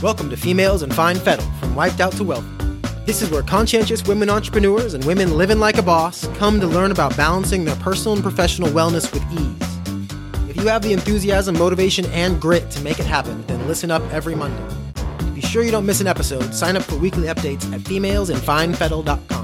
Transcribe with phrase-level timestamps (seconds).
[0.00, 2.46] Welcome to Females in Fine Fettle, from Wiped Out to Wealthy.
[3.04, 6.92] This is where conscientious women entrepreneurs and women living like a boss come to learn
[6.92, 10.48] about balancing their personal and professional wellness with ease.
[10.48, 14.02] If you have the enthusiasm, motivation, and grit to make it happen, then listen up
[14.12, 14.62] every Monday.
[14.94, 19.37] To be sure you don't miss an episode, sign up for weekly updates at femalesinfinefettle.com.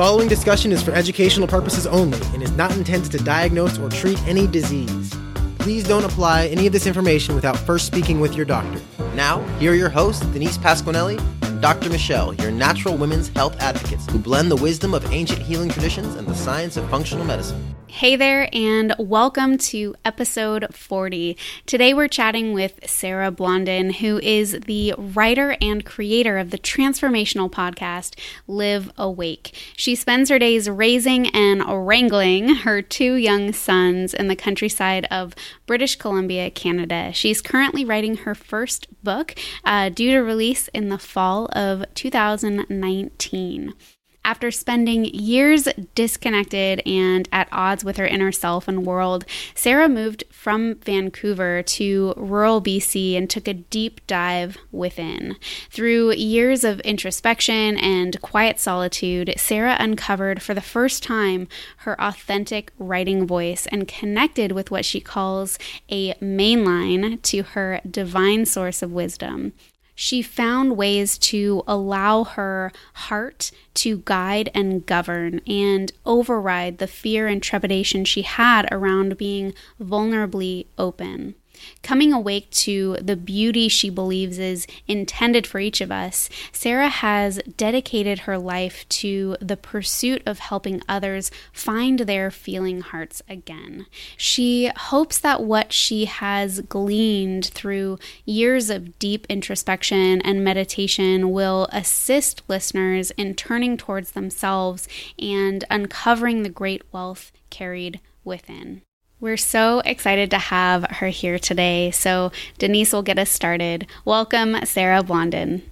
[0.00, 3.90] The following discussion is for educational purposes only and is not intended to diagnose or
[3.90, 5.14] treat any disease.
[5.58, 8.80] Please don't apply any of this information without first speaking with your doctor.
[9.14, 11.90] Now, here are your hosts, Denise Pasquinelli and Dr.
[11.90, 16.26] Michelle, your natural women's health advocates who blend the wisdom of ancient healing traditions and
[16.26, 17.69] the science of functional medicine.
[17.90, 21.36] Hey there, and welcome to episode 40.
[21.66, 27.50] Today we're chatting with Sarah Blondin, who is the writer and creator of the transformational
[27.50, 28.16] podcast
[28.46, 29.52] Live Awake.
[29.76, 35.34] She spends her days raising and wrangling her two young sons in the countryside of
[35.66, 37.10] British Columbia, Canada.
[37.12, 43.74] She's currently writing her first book, uh, due to release in the fall of 2019.
[44.22, 50.24] After spending years disconnected and at odds with her inner self and world, Sarah moved
[50.30, 55.36] from Vancouver to rural BC and took a deep dive within.
[55.70, 62.72] Through years of introspection and quiet solitude, Sarah uncovered for the first time her authentic
[62.78, 65.58] writing voice and connected with what she calls
[65.90, 69.54] a mainline to her divine source of wisdom
[70.00, 77.26] she found ways to allow her heart to guide and govern and override the fear
[77.26, 81.34] and trepidation she had around being vulnerably open.
[81.82, 87.40] Coming awake to the beauty she believes is intended for each of us, Sarah has
[87.56, 93.86] dedicated her life to the pursuit of helping others find their feeling hearts again.
[94.16, 101.68] She hopes that what she has gleaned through years of deep introspection and meditation will
[101.72, 108.82] assist listeners in turning towards themselves and uncovering the great wealth carried within.
[109.20, 111.90] We're so excited to have her here today.
[111.90, 113.86] So, Denise will get us started.
[114.06, 115.62] Welcome, Sarah Blondin.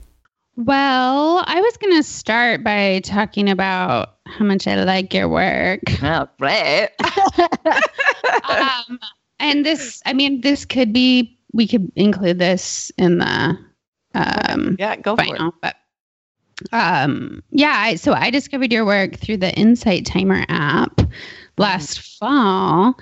[0.56, 5.80] Well, I was going to start by talking about how much I like your work.
[6.02, 6.90] Oh, great.
[8.50, 9.00] um,
[9.40, 13.58] and this, I mean, this could be, we could include this in the
[14.14, 15.74] um, yeah, go final, for it.
[16.70, 21.00] But, um, yeah, I, so I discovered your work through the Insight Timer app
[21.56, 22.26] last mm-hmm.
[22.26, 22.98] fall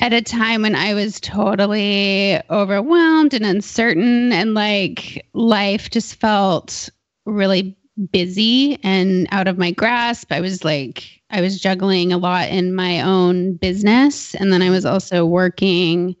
[0.00, 6.90] at a time when I was totally overwhelmed and uncertain, and like life just felt
[7.26, 7.76] really
[8.10, 10.32] busy and out of my grasp.
[10.32, 14.70] I was like, I was juggling a lot in my own business, and then I
[14.70, 16.16] was also working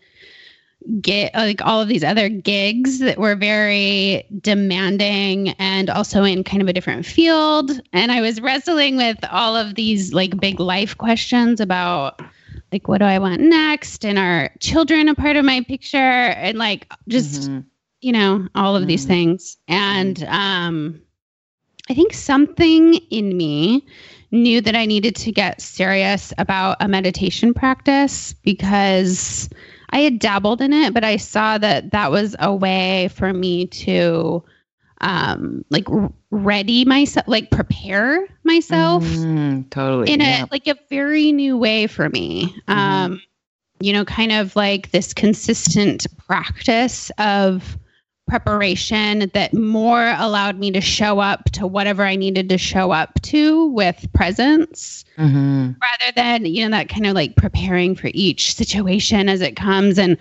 [1.00, 6.60] get like all of these other gigs that were very demanding and also in kind
[6.60, 10.98] of a different field and i was wrestling with all of these like big life
[10.98, 12.20] questions about
[12.74, 14.04] like what do I want next?
[14.04, 15.96] And are children a part of my picture?
[15.96, 17.60] And like just mm-hmm.
[18.00, 18.88] you know, all of mm-hmm.
[18.88, 19.56] these things.
[19.68, 20.34] And mm-hmm.
[20.34, 21.00] um
[21.88, 23.86] I think something in me
[24.32, 29.48] knew that I needed to get serious about a meditation practice because
[29.90, 33.66] I had dabbled in it, but I saw that that was a way for me
[33.66, 34.42] to
[35.00, 35.86] um like
[36.30, 40.44] ready myself like prepare myself mm, totally in yeah.
[40.44, 42.72] a like a very new way for me mm-hmm.
[42.72, 43.22] um
[43.80, 47.78] you know kind of like this consistent practice of
[48.26, 53.20] preparation that more allowed me to show up to whatever I needed to show up
[53.22, 55.72] to with presence mm-hmm.
[55.80, 59.98] rather than you know that kind of like preparing for each situation as it comes
[59.98, 60.16] and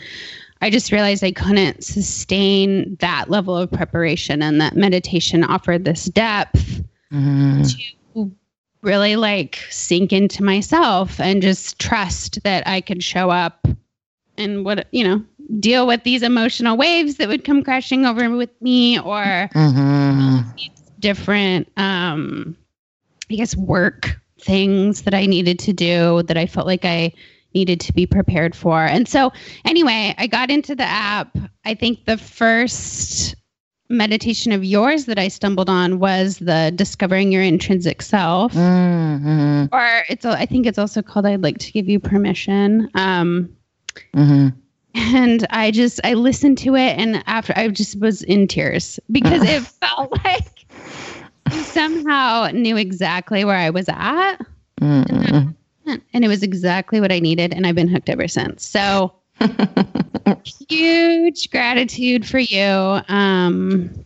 [0.63, 6.05] I just realized I couldn't sustain that level of preparation and that meditation offered this
[6.05, 6.81] depth
[7.11, 7.75] mm.
[8.15, 8.31] to
[8.81, 13.67] really like sink into myself and just trust that I could show up
[14.37, 15.21] and what, you know,
[15.59, 20.49] deal with these emotional waves that would come crashing over with me or mm-hmm.
[20.99, 22.55] different, um,
[23.29, 27.11] I guess, work things that I needed to do that I felt like I
[27.53, 28.79] needed to be prepared for.
[28.83, 29.31] And so,
[29.65, 31.37] anyway, I got into the app.
[31.65, 33.35] I think the first
[33.89, 38.53] meditation of yours that I stumbled on was the discovering your intrinsic self.
[38.53, 39.65] Mm-hmm.
[39.73, 42.89] Or it's, I think it's also called I'd like to give you permission.
[42.95, 43.55] Um,
[44.13, 44.49] mm-hmm.
[44.95, 49.41] And I just, I listened to it and after I just was in tears because
[49.43, 50.65] it felt like
[51.47, 54.37] I somehow knew exactly where I was at.
[54.81, 55.55] Mm.
[55.85, 57.53] And it was exactly what I needed.
[57.53, 58.65] And I've been hooked ever since.
[58.65, 59.13] So
[60.69, 63.01] huge gratitude for you.
[63.07, 64.05] Um,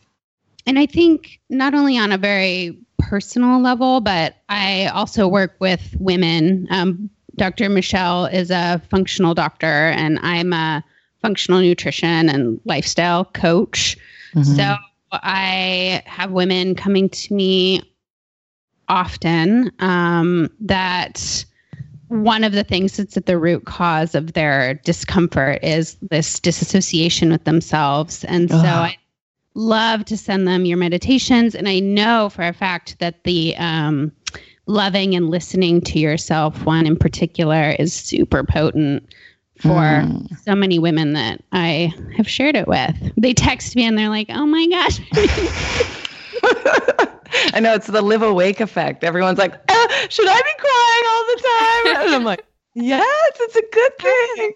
[0.65, 5.95] and I think not only on a very personal level, but I also work with
[6.00, 6.68] women.
[6.69, 7.69] Um, Dr.
[7.69, 10.83] Michelle is a functional doctor, and I'm a
[11.21, 13.95] functional nutrition and lifestyle coach.
[14.33, 14.56] Mhm.
[14.56, 14.75] So
[15.12, 17.81] I have women coming to me
[18.89, 21.45] often um, that
[22.09, 27.31] one of the things that's at the root cause of their discomfort is this disassociation
[27.31, 28.24] with themselves.
[28.25, 28.65] And so Ugh.
[28.65, 28.98] I
[29.56, 31.56] love to send them your meditations.
[31.56, 34.12] And I know for a fact that the um,
[34.68, 39.04] loving and listening to yourself one in particular is super potent
[39.59, 40.38] for Mm.
[40.45, 42.95] so many women that I have shared it with.
[43.18, 45.00] They text me and they're like, "Oh my gosh,
[47.53, 49.03] I know it's the live awake effect.
[49.03, 52.07] Everyone's like, "Uh, should I be crying all the time?
[52.07, 52.45] And I'm like,
[52.75, 54.53] yes, it's a good thing.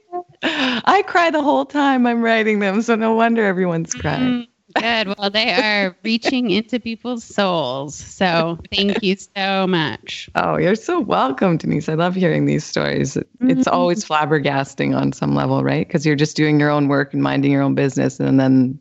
[0.85, 4.47] I cry the whole time I'm writing them, so no wonder everyone's crying.
[4.75, 7.95] Mm, good." Well, they are reaching into people's souls.
[7.95, 10.29] So thank you so much.
[10.35, 11.89] Oh, you're so welcome, Denise.
[11.89, 13.17] I love hearing these stories.
[13.17, 13.73] It- It's Mhm.
[13.73, 15.87] always flabbergasting on some level, right?
[15.87, 18.79] Because you're just doing your own work and minding your own business, and then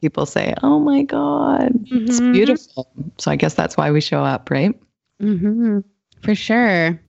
[0.00, 2.32] people say, "Oh my God, it's Mhm.
[2.32, 4.74] beautiful." So I guess that's why we show up, right?
[5.20, 5.80] hmm
[6.22, 7.00] For sure.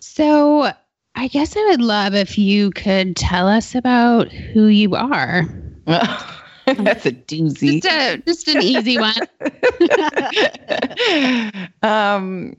[0.00, 0.70] So
[1.14, 5.44] I guess I would love if you could tell us about who you are.
[5.86, 7.80] that's a doozy.
[7.82, 9.14] Just, a, just an easy one.
[11.82, 12.54] um,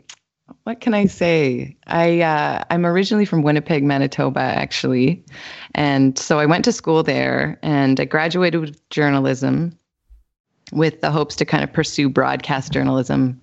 [0.68, 1.78] what can I say?
[1.88, 5.24] I uh, I'm originally from Winnipeg, Manitoba, actually,
[5.76, 9.72] and so I went to school there, and I graduated with journalism,
[10.74, 13.42] with the hopes to kind of pursue broadcast journalism.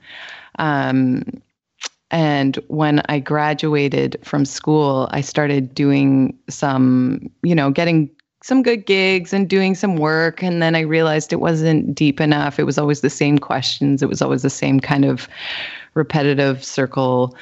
[0.58, 1.24] Um,
[2.10, 8.10] and when I graduated from school, I started doing some, you know, getting
[8.42, 10.42] some good gigs and doing some work.
[10.42, 12.58] And then I realized it wasn't deep enough.
[12.58, 15.26] It was always the same questions, it was always the same kind of
[15.94, 17.36] repetitive circle.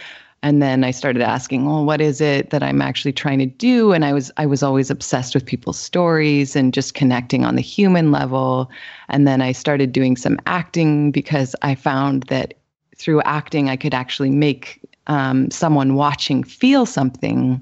[0.45, 3.93] And then I started asking, well, what is it that I'm actually trying to do?
[3.93, 7.63] And I was I was always obsessed with people's stories and just connecting on the
[7.63, 8.71] human level.
[9.09, 12.55] And then I started doing some acting because I found that
[13.03, 17.61] through acting I could actually make um, someone watching feel something.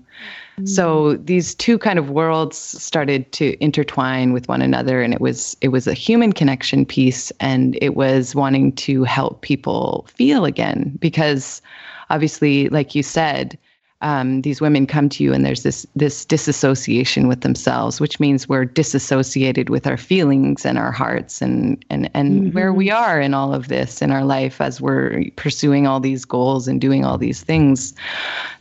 [0.67, 5.57] So these two kind of worlds started to intertwine with one another, and it was
[5.63, 10.99] it was a human connection piece, and it was wanting to help people feel again
[11.01, 11.63] because
[12.11, 13.57] obviously, like you said,
[14.03, 18.49] um, these women come to you and there's this this disassociation with themselves, which means
[18.49, 23.35] we're disassociated with our feelings and our hearts and and and where we are in
[23.35, 27.19] all of this in our life as we're pursuing all these goals and doing all
[27.19, 27.95] these things.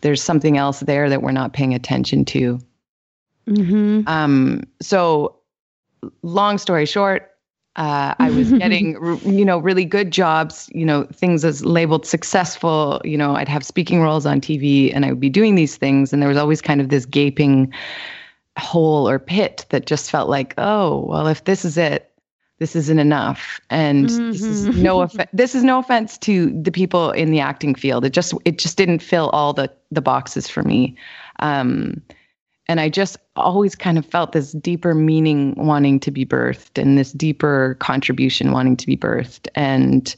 [0.02, 2.60] There's something else there that we're not paying attention to.
[3.48, 5.36] hmm Um, so,
[6.22, 7.29] long story short,
[7.80, 8.94] uh, I was getting,
[9.26, 13.02] you know, really good jobs, you know, things as labeled successful.
[13.04, 16.12] You know, I'd have speaking roles on TV and I would be doing these things.
[16.14, 17.74] And there was always kind of this gaping
[18.58, 22.12] hole or pit that just felt like, oh, well, if this is it,
[22.60, 23.62] this isn't enough.
[23.70, 24.76] And this is Mhm.
[24.84, 28.04] no off- this is no offense to the people in the acting field.
[28.04, 30.96] It just it just didn't fill all the the boxes for me.
[31.40, 32.02] Um,
[32.70, 37.00] and I just always kind of felt this deeper meaning wanting to be birthed and
[37.00, 39.48] this deeper contribution wanting to be birthed.
[39.56, 40.16] And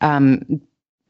[0.00, 0.62] um,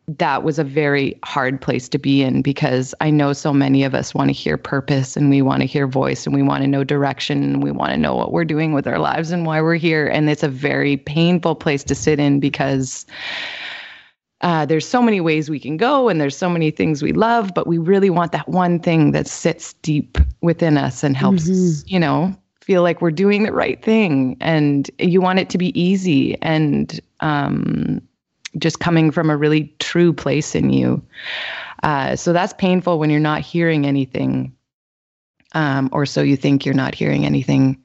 [0.08, 3.94] that was a very hard place to be in because I know so many of
[3.94, 6.68] us want to hear purpose and we want to hear voice and we want to
[6.68, 9.62] know direction and we want to know what we're doing with our lives and why
[9.62, 10.08] we're here.
[10.08, 13.06] And it's a very painful place to sit in because
[14.42, 17.52] uh, there's so many ways we can go and there's so many things we love,
[17.54, 21.84] but we really want that one thing that sits deep within us and helps, us,
[21.86, 24.36] you know, feel like we're doing the right thing.
[24.40, 28.00] And you want it to be easy and um,
[28.58, 31.02] just coming from a really true place in you.
[31.82, 34.54] Uh, so that's painful when you're not hearing anything,
[35.52, 37.82] um, or so you think you're not hearing anything.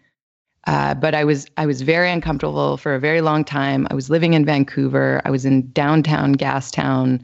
[0.68, 3.88] Uh, but I was I was very uncomfortable for a very long time.
[3.92, 5.22] I was living in Vancouver.
[5.24, 7.22] I was in downtown Gastown,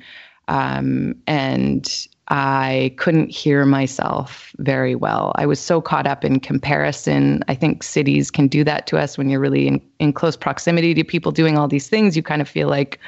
[0.48, 5.34] um, and I couldn't hear myself very well.
[5.36, 7.44] I was so caught up in comparison.
[7.48, 10.94] I think cities can do that to us when you're really in, in close proximity
[10.94, 12.16] to people doing all these things.
[12.16, 13.00] You kind of feel like,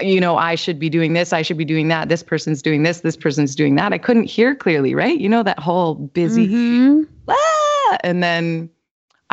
[0.00, 2.08] you know, I should be doing this, I should be doing that.
[2.08, 3.92] This person's doing this, this person's doing that.
[3.92, 5.20] I couldn't hear clearly, right?
[5.20, 7.06] You know, that whole busy Mhm.
[7.28, 7.98] ah!
[8.04, 8.70] and then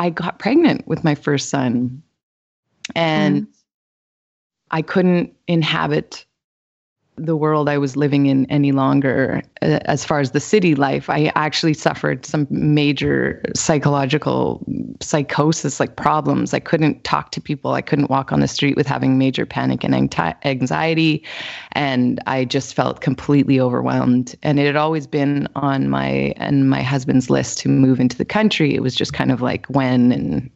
[0.02, 2.02] I got pregnant with my first son.
[2.96, 3.46] And mm.
[4.72, 6.26] I couldn't inhabit
[7.16, 11.10] the world I was living in any longer uh, as far as the city life.
[11.10, 14.64] I actually suffered some major psychological
[15.00, 16.54] psychosis, like problems.
[16.54, 17.72] I couldn't talk to people.
[17.72, 19.94] I couldn't walk on the street with having major panic and
[20.44, 21.22] anxiety.
[21.72, 24.34] And I just felt completely overwhelmed.
[24.42, 28.24] And it had always been on my and my husband's list to move into the
[28.24, 28.74] country.
[28.74, 30.50] It was just kind of like when and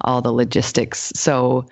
[0.00, 1.12] all the logistics.
[1.14, 1.66] So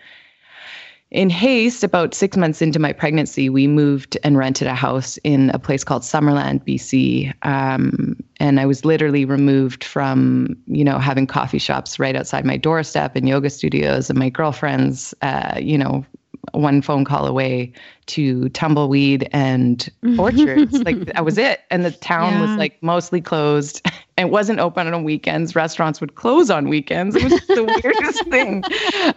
[1.10, 5.50] in haste, about six months into my pregnancy, we moved and rented a house in
[5.50, 7.34] a place called Summerland, BC.
[7.42, 12.56] Um, and I was literally removed from, you know, having coffee shops right outside my
[12.56, 16.04] doorstep and yoga studios and my girlfriends, uh, you know,
[16.52, 17.72] one phone call away
[18.06, 20.78] to tumbleweed and orchards.
[20.82, 21.60] like that was it.
[21.70, 22.40] And the town yeah.
[22.42, 23.86] was like mostly closed.
[24.18, 25.56] It wasn't open on weekends.
[25.56, 27.16] Restaurants would close on weekends.
[27.16, 28.62] It was the weirdest thing.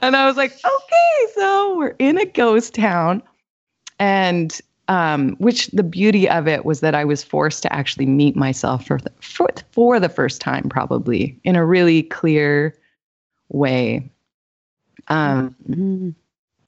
[0.02, 3.22] And I was like, okay, so we're in a ghost town.
[4.00, 8.38] And um, which the beauty of it was that I was forced to actually meet
[8.38, 12.74] myself for, the, for, for the first time, probably in a really clear
[13.50, 14.10] way.
[15.10, 16.10] Um, mm-hmm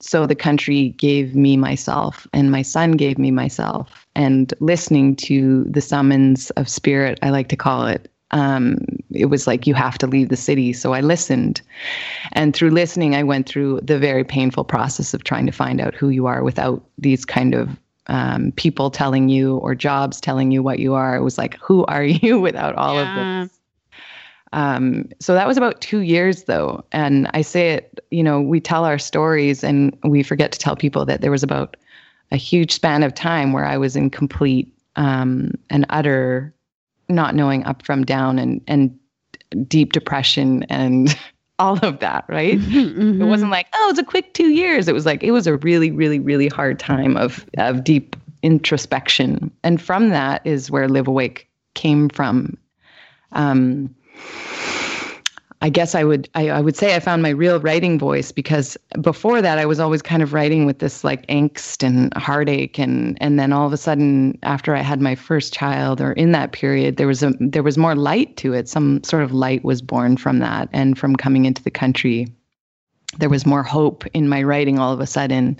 [0.00, 4.06] so the country gave me myself and my son gave me myself.
[4.14, 8.78] And listening to the summons of spirit i like to call it um,
[9.12, 10.72] it was like you have to leave the city.
[10.72, 11.62] So i listened.
[12.32, 15.94] And through listening i went through the very painful process of trying to find out
[15.94, 20.62] who you are without these kind of um, people telling you or jobs telling you
[20.62, 21.16] what you are.
[21.16, 23.42] It was like who are you without all yeah.
[23.42, 23.58] of this
[24.56, 26.82] um, so that was about two years though.
[26.90, 30.74] And I say it, you know, we tell our stories and we forget to tell
[30.74, 31.76] people that there was about
[32.32, 36.54] a huge span of time where I was in complete um, and utter
[37.10, 38.98] not knowing up from down and, and
[39.68, 41.16] deep depression and
[41.58, 42.58] all of that, right?
[42.58, 43.22] Mm-hmm, mm-hmm.
[43.22, 44.88] It wasn't like, oh, it's a quick two years.
[44.88, 49.50] It was like, it was a really, really, really hard time of, of deep introspection.
[49.62, 52.56] And from that is where Live Awake came from.
[53.32, 53.94] Um,
[55.62, 58.76] I guess I would I, I, would say I found my real writing voice because
[59.00, 62.78] before that I was always kind of writing with this like angst and heartache.
[62.78, 66.32] And and then all of a sudden after I had my first child or in
[66.32, 68.68] that period there was a there was more light to it.
[68.68, 72.28] Some sort of light was born from that and from coming into the country.
[73.18, 75.58] There was more hope in my writing all of a sudden.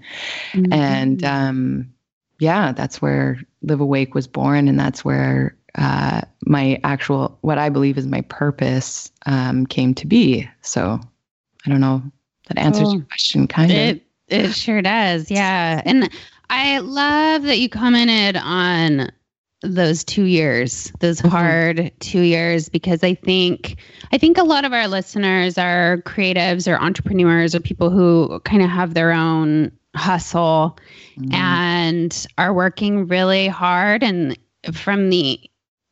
[0.53, 0.73] Mm-hmm.
[0.73, 1.93] and um
[2.39, 4.69] yeah that's where Live Awake was born.
[4.69, 10.06] And that's where uh, my actual, what I believe is my purpose, um, came to
[10.06, 10.49] be.
[10.62, 11.00] So
[11.64, 12.02] I don't know.
[12.49, 14.02] That answers your question, kind it, of.
[14.28, 15.30] It sure does.
[15.30, 15.83] Yeah.
[15.85, 16.11] And
[16.50, 19.11] I love that you commented on
[19.62, 21.28] those two years, those mm-hmm.
[21.28, 23.76] hard two years, because I think
[24.12, 28.62] I think a lot of our listeners are creatives or entrepreneurs or people who kind
[28.62, 30.78] of have their own hustle
[31.18, 31.35] mm-hmm.
[31.35, 34.38] and are working really hard and
[34.73, 35.40] from the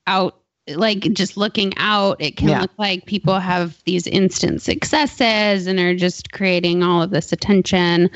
[0.06, 2.60] out like just looking out, it can yeah.
[2.62, 8.10] look like people have these instant successes and are just creating all of this attention.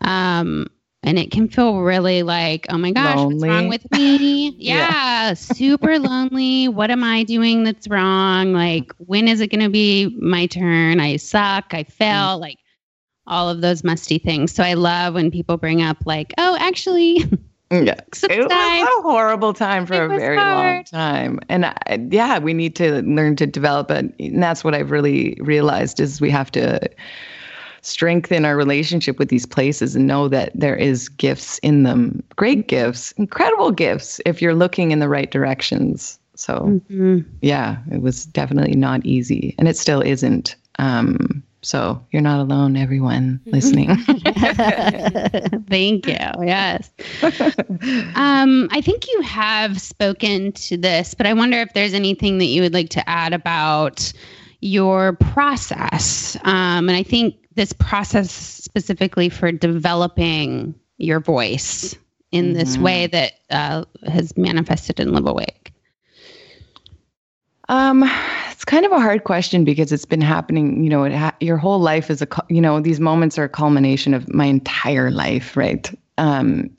[0.00, 0.66] Um,
[1.04, 3.34] and it can feel really like, oh my gosh, lonely.
[3.34, 4.50] what's wrong with me?
[4.58, 6.66] Yeah, yeah, super lonely.
[6.68, 8.54] What am I doing that's wrong?
[8.54, 11.00] Like, when is it going to be my turn?
[11.00, 11.74] I suck.
[11.74, 12.38] I fail.
[12.38, 12.40] Mm.
[12.40, 12.58] Like,
[13.26, 14.52] all of those musty things.
[14.52, 17.24] So I love when people bring up, like, oh, actually,
[17.82, 18.00] Yeah.
[18.30, 20.76] It was a horrible time for it a very hard.
[20.76, 21.40] long time.
[21.48, 24.14] And I, yeah, we need to learn to develop it.
[24.18, 26.88] And that's what I've really realized is we have to
[27.82, 32.22] strengthen our relationship with these places and know that there is gifts in them.
[32.36, 36.18] Great gifts, incredible gifts if you're looking in the right directions.
[36.34, 37.20] So mm-hmm.
[37.42, 39.54] yeah, it was definitely not easy.
[39.58, 40.56] And it still isn't.
[40.78, 43.96] Um, so you're not alone, everyone listening.
[45.68, 46.16] Thank you.
[46.42, 46.90] Yes.
[48.14, 52.46] Um, I think you have spoken to this, but I wonder if there's anything that
[52.46, 54.12] you would like to add about
[54.60, 56.36] your process.
[56.44, 61.96] Um, and I think this process specifically for developing your voice
[62.32, 62.54] in mm-hmm.
[62.54, 65.73] this way that uh, has manifested in Live Awake.
[67.68, 68.04] Um,
[68.50, 70.84] it's kind of a hard question because it's been happening.
[70.84, 72.28] You know, ha- your whole life is a.
[72.48, 75.90] You know, these moments are a culmination of my entire life, right?
[76.18, 76.70] Um,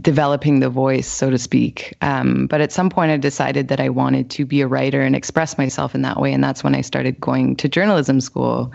[0.00, 1.94] developing the voice, so to speak.
[2.00, 5.16] Um, but at some point, I decided that I wanted to be a writer and
[5.16, 8.72] express myself in that way, and that's when I started going to journalism school.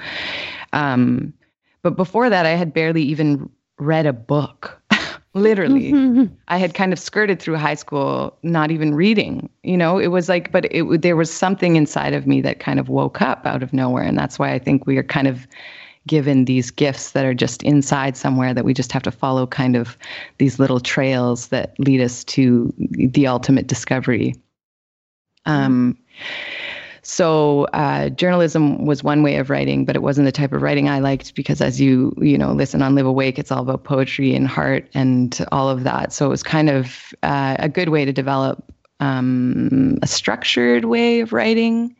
[0.73, 1.33] Um,
[1.81, 4.80] but before that, I had barely even read a book
[5.33, 6.33] literally mm-hmm.
[6.49, 10.27] i had kind of skirted through high school not even reading you know it was
[10.27, 13.63] like but it there was something inside of me that kind of woke up out
[13.63, 15.47] of nowhere and that's why i think we are kind of
[16.07, 19.75] given these gifts that are just inside somewhere that we just have to follow kind
[19.75, 19.97] of
[20.37, 24.33] these little trails that lead us to the ultimate discovery.
[25.45, 25.97] Um,
[27.03, 30.87] so uh, journalism was one way of writing, but it wasn't the type of writing
[30.87, 34.35] I liked because, as you you know listen on Live Awake, it's all about poetry
[34.35, 36.13] and heart and all of that.
[36.13, 38.63] So it was kind of uh, a good way to develop
[38.99, 41.95] um, a structured way of writing.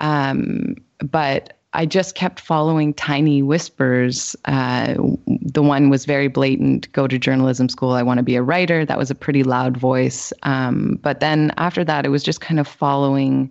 [0.00, 4.34] Um, but I just kept following tiny whispers.
[4.44, 4.94] Uh,
[5.26, 7.92] the one was very blatant go to journalism school.
[7.92, 8.84] I want to be a writer.
[8.84, 10.32] That was a pretty loud voice.
[10.44, 13.50] Um, but then after that, it was just kind of following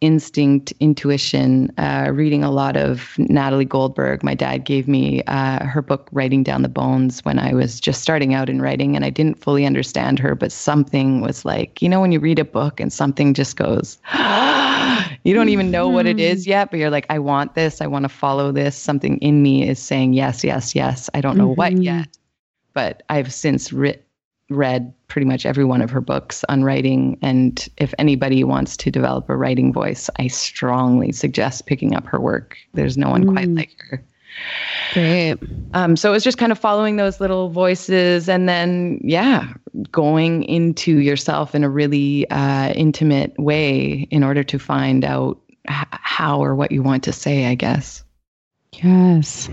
[0.00, 4.22] instinct, intuition, uh, reading a lot of Natalie Goldberg.
[4.22, 8.00] My dad gave me uh, her book, Writing Down the Bones, when I was just
[8.00, 11.88] starting out in writing, and I didn't fully understand her, but something was like, you
[11.88, 13.98] know, when you read a book and something just goes,
[15.24, 16.50] you don't even know what it is mm-hmm.
[16.50, 18.76] yet, but you're like, I want this, I want to follow this.
[18.76, 21.10] Something in me is saying yes, yes, yes.
[21.12, 21.60] I don't know mm-hmm.
[21.60, 22.08] what yet,
[22.72, 24.02] but I've since written
[24.50, 27.18] read pretty much every one of her books on writing.
[27.22, 32.20] And if anybody wants to develop a writing voice, I strongly suggest picking up her
[32.20, 32.56] work.
[32.74, 33.32] There's no one mm.
[33.32, 34.04] quite like her.
[34.92, 35.38] Great.
[35.74, 39.52] Um, so it was just kind of following those little voices and then, yeah,
[39.90, 45.38] going into yourself in a really uh, intimate way in order to find out
[45.68, 48.04] h- how or what you want to say, I guess.
[48.72, 49.48] Yes.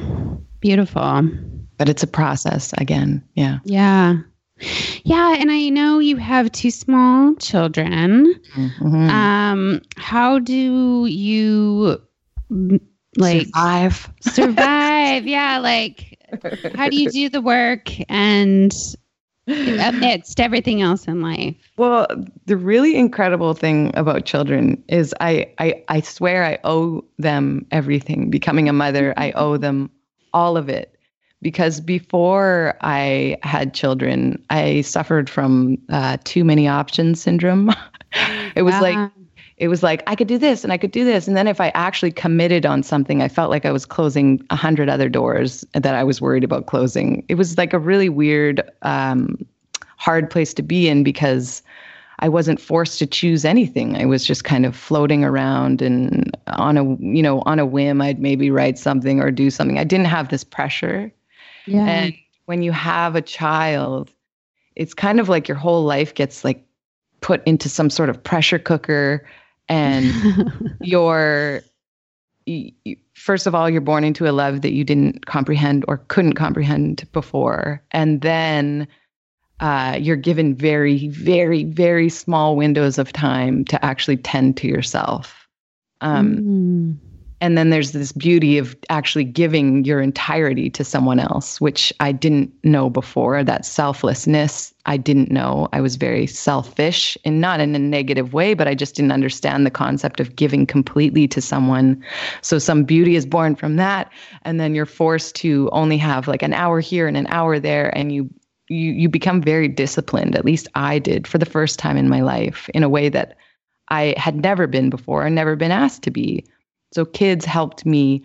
[0.60, 1.28] Beautiful.
[1.78, 3.24] But it's a process again.
[3.36, 3.60] Yeah.
[3.64, 4.18] Yeah.
[5.04, 8.34] Yeah, and I know you have two small children.
[8.56, 9.10] Mm-hmm.
[9.10, 12.02] Um, how do you
[13.18, 14.14] like survive?
[14.22, 15.60] Survive, yeah.
[15.60, 16.20] Like,
[16.76, 18.74] how do you do the work and
[19.48, 21.56] amidst everything else in life?
[21.78, 22.08] Well,
[22.46, 28.30] the really incredible thing about children is I, I, I swear I owe them everything.
[28.30, 29.90] Becoming a mother, I owe them
[30.34, 30.97] all of it
[31.42, 37.74] because before I had children, I suffered from uh, too many options syndrome.
[38.56, 39.12] it was like
[39.58, 41.62] it was like I could do this and I could do this, and then if
[41.62, 45.66] I actually committed on something, I felt like I was closing a hundred other doors
[45.74, 47.24] that I was worried about closing.
[47.28, 49.46] It was like a really weird, um,
[49.98, 51.62] hard place to be in because.
[52.20, 53.96] I wasn't forced to choose anything.
[53.96, 58.02] I was just kind of floating around and on a you know on a whim
[58.02, 59.78] I'd maybe write something or do something.
[59.78, 61.14] I didn't have this pressure.
[61.68, 61.86] Yeah.
[61.86, 62.14] And
[62.46, 64.12] when you have a child,
[64.76, 66.66] it's kind of like your whole life gets like
[67.22, 69.28] put into some sort of pressure cooker
[69.70, 70.14] and
[70.82, 71.62] you're
[73.14, 77.08] first of all you're born into a love that you didn't comprehend or couldn't comprehend
[77.12, 77.84] before.
[77.92, 78.88] And then
[79.60, 85.48] uh, you're given very very very small windows of time to actually tend to yourself.
[86.02, 87.07] Um, mm
[87.40, 92.12] and then there's this beauty of actually giving your entirety to someone else which i
[92.12, 93.44] didn't know before.
[93.44, 95.68] That selflessness i didn't know.
[95.74, 99.66] I was very selfish and not in a negative way but i just didn't understand
[99.66, 102.04] the concept of giving completely to someone.
[102.42, 104.12] So some beauty is born from that.
[104.44, 107.96] And then you're forced to only have like an hour here and an hour there.
[107.96, 108.30] And you
[108.70, 112.22] you you become very disciplined at least i did for the first time in my
[112.22, 113.38] life in a way that
[113.90, 116.44] i had never been before and never been asked to be
[116.92, 118.24] so kids helped me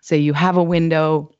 [0.00, 1.30] say, you have a window,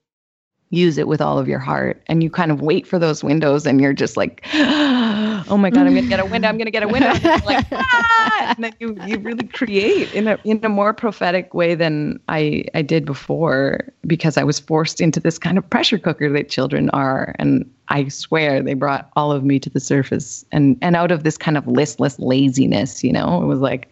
[0.71, 2.01] use it with all of your heart.
[2.07, 5.87] And you kind of wait for those windows and you're just like, oh my God,
[5.87, 6.49] I'm going to get a window.
[6.49, 7.09] I'm going to get a window.
[7.45, 8.55] like, ah!
[8.57, 12.65] and then you, you really create in a, in a more prophetic way than I,
[12.75, 16.89] I did before because I was forced into this kind of pressure cooker that children
[16.91, 17.35] are.
[17.39, 21.25] And I swear they brought all of me to the surface and, and out of
[21.25, 23.91] this kind of listless laziness, you know, it was like,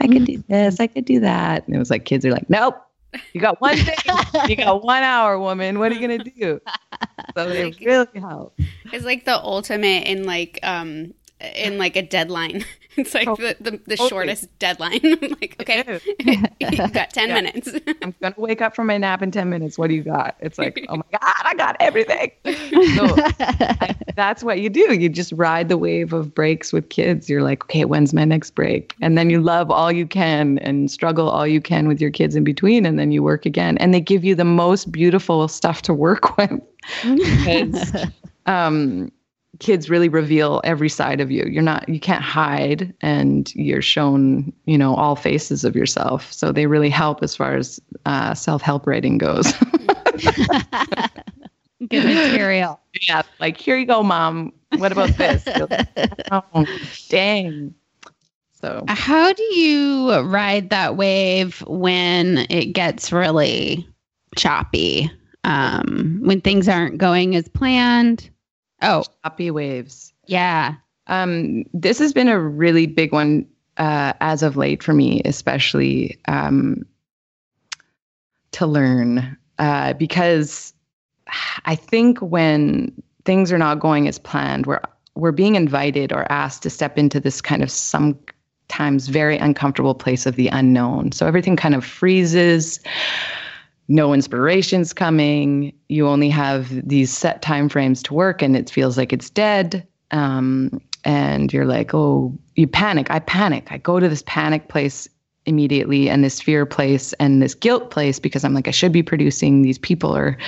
[0.00, 1.66] I could do this, I could do that.
[1.66, 2.76] And it was like kids are like, nope,
[3.32, 3.96] you got one day,
[4.48, 5.78] you got one hour, woman.
[5.78, 6.60] What are you gonna do?
[7.36, 8.58] So they like, really help.
[8.92, 12.64] It's like the ultimate in like um in like a deadline.
[12.96, 14.08] It's like oh, the, the, the totally.
[14.08, 15.20] shortest dedeadline.
[15.40, 15.98] like, okay,
[16.60, 17.34] you've got 10 yeah.
[17.34, 17.72] minutes.
[18.02, 19.76] I'm going to wake up from my nap in 10 minutes.
[19.76, 20.36] What do you got?
[20.38, 22.30] It's like, oh my God, I got everything.
[22.44, 24.94] So I, that's what you do.
[24.94, 27.28] You just ride the wave of breaks with kids.
[27.28, 28.94] You're like, okay, when's my next break?
[29.00, 32.36] And then you love all you can and struggle all you can with your kids
[32.36, 32.86] in between.
[32.86, 33.76] And then you work again.
[33.78, 36.60] And they give you the most beautiful stuff to work with.
[37.02, 38.06] because,
[38.46, 39.10] um,
[39.60, 41.44] kids really reveal every side of you.
[41.44, 46.32] You're not you can't hide and you're shown, you know, all faces of yourself.
[46.32, 49.52] So they really help as far as uh, self-help writing goes.
[51.88, 52.80] Good material.
[53.08, 54.52] Yeah, like here you go, mom.
[54.76, 55.46] What about this?
[56.32, 56.66] oh,
[57.08, 57.74] dang.
[58.52, 63.86] So how do you ride that wave when it gets really
[64.36, 65.10] choppy.
[65.44, 68.30] Um, when things aren't going as planned.
[68.84, 70.12] Oh, choppy waves.
[70.26, 70.74] Yeah.
[71.06, 76.18] Um, this has been a really big one uh, as of late for me, especially
[76.28, 76.84] um,
[78.52, 80.72] to learn uh, because
[81.64, 82.92] I think when
[83.24, 84.80] things are not going as planned, we're
[85.16, 90.26] we're being invited or asked to step into this kind of sometimes very uncomfortable place
[90.26, 91.12] of the unknown.
[91.12, 92.80] So everything kind of freezes.
[93.88, 95.72] No inspiration's coming.
[95.88, 99.86] You only have these set time frames to work, and it feels like it's dead.
[100.10, 103.10] Um, and you're like, oh, you panic.
[103.10, 103.70] I panic.
[103.70, 105.08] I go to this panic place
[105.46, 109.02] immediately and this fear place and this guilt place because I'm like, I should be
[109.02, 110.38] producing these people or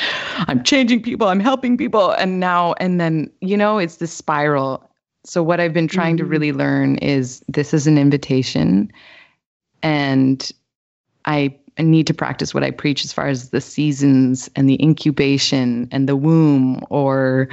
[0.49, 2.13] I'm changing people, I'm helping people.
[2.13, 4.89] And now, and then, you know, it's this spiral.
[5.25, 6.25] So, what I've been trying mm-hmm.
[6.25, 8.91] to really learn is this is an invitation.
[9.83, 10.51] And
[11.25, 15.89] I need to practice what I preach as far as the seasons and the incubation
[15.91, 17.49] and the womb or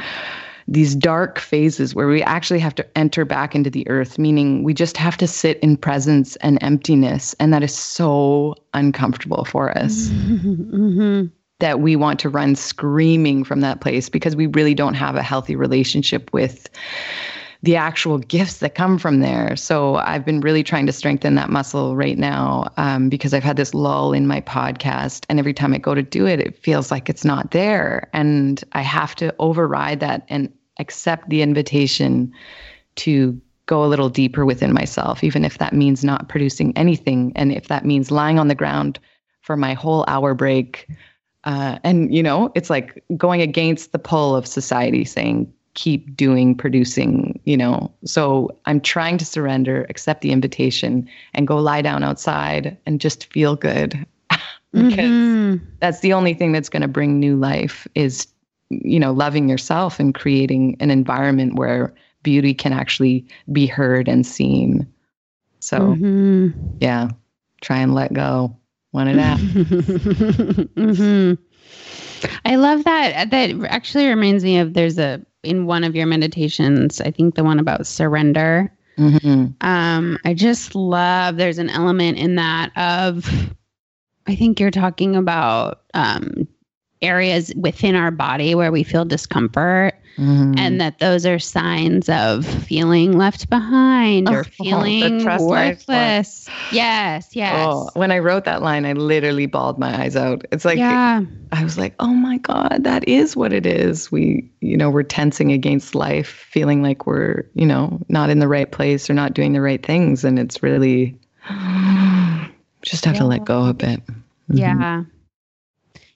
[0.67, 4.73] these dark phases where we actually have to enter back into the earth, meaning we
[4.73, 7.35] just have to sit in presence and emptiness.
[7.39, 11.25] And that is so uncomfortable for us mm-hmm.
[11.59, 15.23] that we want to run screaming from that place because we really don't have a
[15.23, 16.69] healthy relationship with
[17.63, 19.55] the actual gifts that come from there.
[19.55, 23.55] So I've been really trying to strengthen that muscle right now um, because I've had
[23.55, 25.25] this lull in my podcast.
[25.29, 28.09] And every time I go to do it, it feels like it's not there.
[28.11, 32.33] And I have to override that and accept the invitation
[32.95, 37.31] to go a little deeper within myself, even if that means not producing anything.
[37.33, 38.99] And if that means lying on the ground
[39.39, 40.85] for my whole hour break.
[41.45, 46.55] Uh, and, you know, it's like going against the pull of society saying, keep doing
[46.55, 52.03] producing you know so i'm trying to surrender accept the invitation and go lie down
[52.03, 54.05] outside and just feel good
[54.71, 55.65] because mm-hmm.
[55.79, 58.27] that's the only thing that's going to bring new life is
[58.69, 64.25] you know loving yourself and creating an environment where beauty can actually be heard and
[64.27, 64.87] seen
[65.59, 66.49] so mm-hmm.
[66.79, 67.09] yeah
[67.61, 68.55] try and let go
[68.91, 69.39] one and a half
[70.75, 71.33] mm-hmm.
[72.45, 77.01] i love that that actually reminds me of there's a in one of your meditations,
[77.01, 78.71] I think the one about surrender.
[78.97, 79.47] Mm-hmm.
[79.61, 83.53] Um, I just love there's an element in that of
[84.27, 86.47] I think you're talking about um,
[87.01, 90.59] areas within our body where we feel discomfort Mm-hmm.
[90.59, 96.47] and that those are signs of feeling left behind or oh, feeling worthless.
[96.71, 97.55] Yes, yes.
[97.67, 100.45] Oh, when I wrote that line, I literally bawled my eyes out.
[100.51, 101.21] It's like yeah.
[101.51, 105.01] I was like, "Oh my god, that is what it is." We, you know, we're
[105.01, 109.33] tensing against life, feeling like we're, you know, not in the right place or not
[109.33, 111.17] doing the right things, and it's really
[112.83, 113.21] just have yeah.
[113.21, 114.05] to let go a bit.
[114.05, 114.57] Mm-hmm.
[114.57, 115.03] Yeah.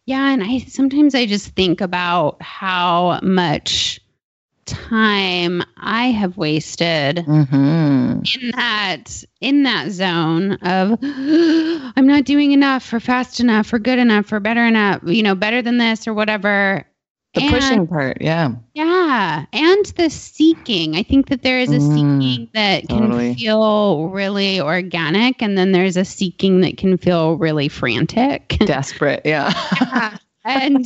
[0.07, 3.99] Yeah, and I sometimes I just think about how much
[4.63, 8.21] time I have wasted mm-hmm.
[8.41, 13.99] in that in that zone of I'm not doing enough or fast enough or good
[13.99, 16.87] enough or better enough, you know, better than this or whatever.
[17.37, 18.51] The and, pushing part, yeah.
[18.73, 19.45] Yeah.
[19.53, 20.95] And the seeking.
[20.95, 23.35] I think that there is a mm, seeking that can totally.
[23.35, 28.57] feel really organic, and then there's a seeking that can feel really frantic.
[28.59, 29.53] Desperate, yeah.
[29.81, 30.17] yeah.
[30.45, 30.85] And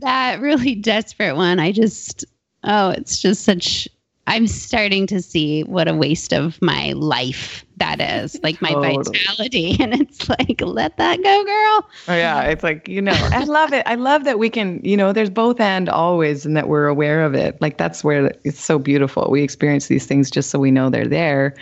[0.00, 2.24] that really desperate one, I just,
[2.64, 3.88] oh, it's just such
[4.28, 9.18] I'm starting to see what a waste of my life that is, like my totally.
[9.18, 9.76] vitality.
[9.88, 11.90] And it's like, let that go, girl.
[12.08, 12.42] Oh, yeah.
[12.42, 13.82] It's like, you know, I love it.
[13.86, 17.22] I love that we can, you know, there's both and always, and that we're aware
[17.22, 17.60] of it.
[17.60, 19.28] Like, that's where it's so beautiful.
[19.30, 21.54] We experience these things just so we know they're there.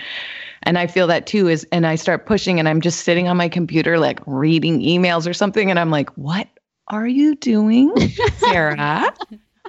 [0.63, 3.37] And I feel that too is, and I start pushing and I'm just sitting on
[3.37, 5.71] my computer, like reading emails or something.
[5.71, 6.49] And I'm like, what
[6.89, 7.93] are you doing,
[8.39, 9.13] Sarah?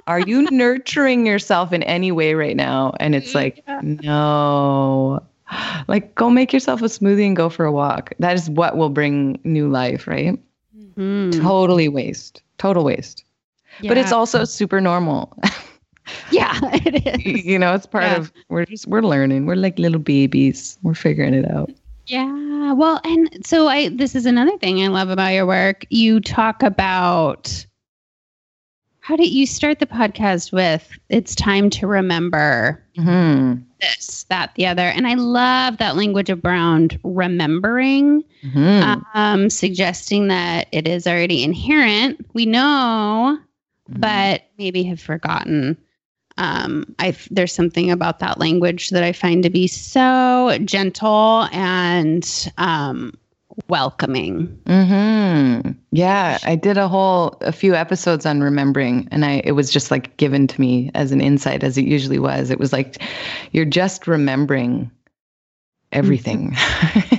[0.08, 2.94] Are you nurturing yourself in any way right now?
[2.98, 3.80] And it's mm, like, yeah.
[3.82, 5.22] no.
[5.88, 8.12] Like, go make yourself a smoothie and go for a walk.
[8.18, 10.38] That is what will bring new life, right?
[10.96, 11.40] Mm.
[11.40, 12.42] Totally waste.
[12.58, 13.24] Total waste.
[13.80, 13.88] Yeah.
[13.88, 15.36] But it's also super normal.
[16.30, 17.44] yeah, it is.
[17.44, 18.16] You know, it's part yeah.
[18.16, 19.46] of we're just we're learning.
[19.46, 20.78] We're like little babies.
[20.82, 21.70] We're figuring it out.
[22.06, 22.72] Yeah.
[22.72, 25.86] Well, and so I this is another thing I love about your work.
[25.90, 27.66] You talk about
[29.00, 33.62] how did you start the podcast with it's time to remember mm-hmm.
[33.80, 39.00] This that the other and i love that language around remembering mm-hmm.
[39.14, 43.38] um, suggesting that it is already inherent we know
[43.90, 44.00] mm-hmm.
[44.00, 45.76] but maybe have forgotten
[46.38, 52.52] um, I there's something about that language that I find to be so gentle and
[52.58, 53.12] um,
[53.68, 54.46] welcoming.
[54.66, 55.72] Mm-hmm.
[55.90, 59.90] Yeah, I did a whole a few episodes on remembering, and I it was just
[59.90, 62.50] like given to me as an insight, as it usually was.
[62.50, 63.02] It was like
[63.52, 64.90] you're just remembering
[65.92, 66.54] everything,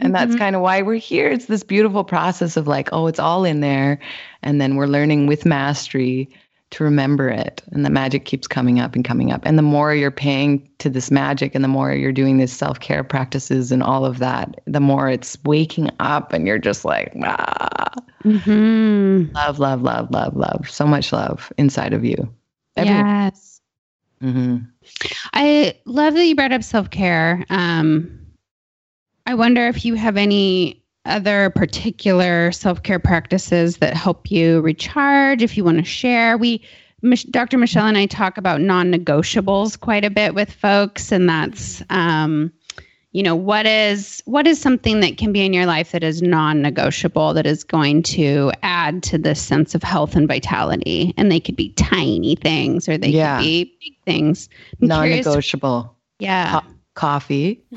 [0.00, 1.28] and that's kind of why we're here.
[1.28, 3.98] It's this beautiful process of like, oh, it's all in there,
[4.42, 6.28] and then we're learning with mastery
[6.72, 7.62] to remember it.
[7.72, 9.42] And the magic keeps coming up and coming up.
[9.44, 12.80] And the more you're paying to this magic and the more you're doing these self
[12.80, 17.12] care practices and all of that, the more it's waking up and you're just like,
[17.24, 17.92] ah.
[18.24, 19.34] Mm-hmm.
[19.34, 20.68] Love, love, love, love, love.
[20.70, 22.32] So much love inside of you.
[22.76, 23.06] Everyone.
[23.06, 23.60] Yes.
[24.22, 24.56] Mm-hmm.
[25.34, 27.44] I love that you brought up self care.
[27.50, 28.20] Um,
[29.26, 35.42] I wonder if you have any other particular self care practices that help you recharge
[35.42, 36.36] if you want to share.
[36.38, 36.62] We,
[37.30, 37.58] Dr.
[37.58, 42.52] Michelle and I talk about non negotiables quite a bit with folks, and that's, um,
[43.10, 46.22] you know, what is what is something that can be in your life that is
[46.22, 51.40] non-negotiable that is going to add to this sense of health and vitality, and they
[51.40, 53.38] could be tiny things or they yeah.
[53.38, 54.48] could be big things.
[54.80, 55.94] I'm non-negotiable.
[56.20, 56.60] yeah
[56.94, 57.62] coffee.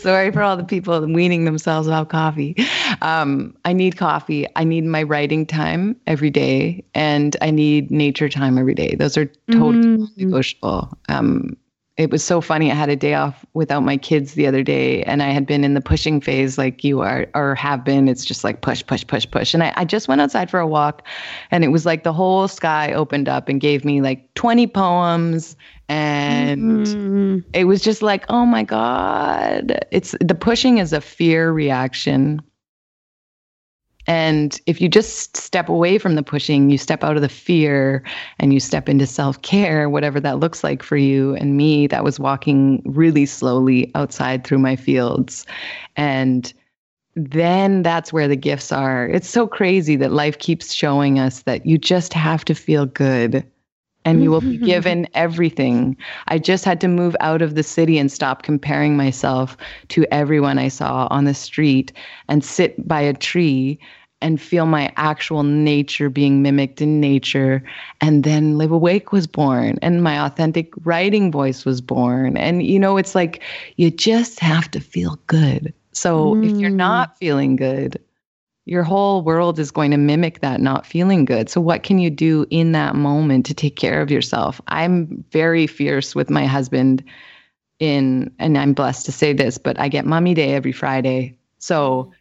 [0.00, 2.56] Sorry for all the people weaning themselves off coffee.
[3.00, 4.46] Um, I need coffee.
[4.56, 8.94] I need my writing time every day, and I need nature time every day.
[8.96, 10.24] Those are totally mm-hmm.
[10.24, 10.96] negotiable.
[11.08, 11.56] Um,
[11.98, 12.70] it was so funny.
[12.70, 15.62] I had a day off without my kids the other day, and I had been
[15.62, 18.08] in the pushing phase like you are or have been.
[18.08, 19.52] It's just like push, push, push, push.
[19.52, 21.06] And I, I just went outside for a walk,
[21.50, 25.54] and it was like the whole sky opened up and gave me like 20 poems.
[25.92, 27.38] And mm-hmm.
[27.52, 29.78] it was just like, oh my God.
[29.90, 32.40] It's the pushing is a fear reaction
[34.06, 38.02] and if you just step away from the pushing, you step out of the fear
[38.40, 42.02] and you step into self care, whatever that looks like for you and me, that
[42.02, 45.46] was walking really slowly outside through my fields.
[45.96, 46.52] And
[47.14, 49.06] then that's where the gifts are.
[49.08, 53.46] It's so crazy that life keeps showing us that you just have to feel good
[54.04, 55.96] and you will be given everything.
[56.28, 59.56] I just had to move out of the city and stop comparing myself
[59.88, 61.92] to everyone I saw on the street
[62.28, 63.78] and sit by a tree
[64.22, 67.62] and feel my actual nature being mimicked in nature.
[68.00, 72.36] And then Live Awake was born, and my authentic writing voice was born.
[72.36, 73.42] And, you know, it's like
[73.76, 75.74] you just have to feel good.
[75.92, 76.48] So mm.
[76.48, 76.76] if you're mm.
[76.76, 78.00] not feeling good,
[78.64, 81.48] your whole world is going to mimic that not feeling good.
[81.48, 84.60] So, what can you do in that moment to take care of yourself?
[84.68, 87.02] I'm very fierce with my husband
[87.80, 91.36] in, and I'm blessed to say this, but I get mommy day every Friday.
[91.58, 92.12] So,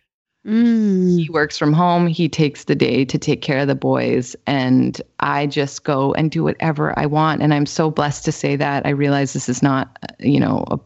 [0.46, 1.20] mm.
[1.20, 2.08] he works from home.
[2.08, 6.32] He takes the day to take care of the boys, and I just go and
[6.32, 7.44] do whatever I want.
[7.44, 8.88] And I'm so blessed to say that.
[8.88, 10.80] I realize this is not, you know, a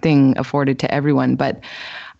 [0.00, 1.60] thing afforded to everyone, but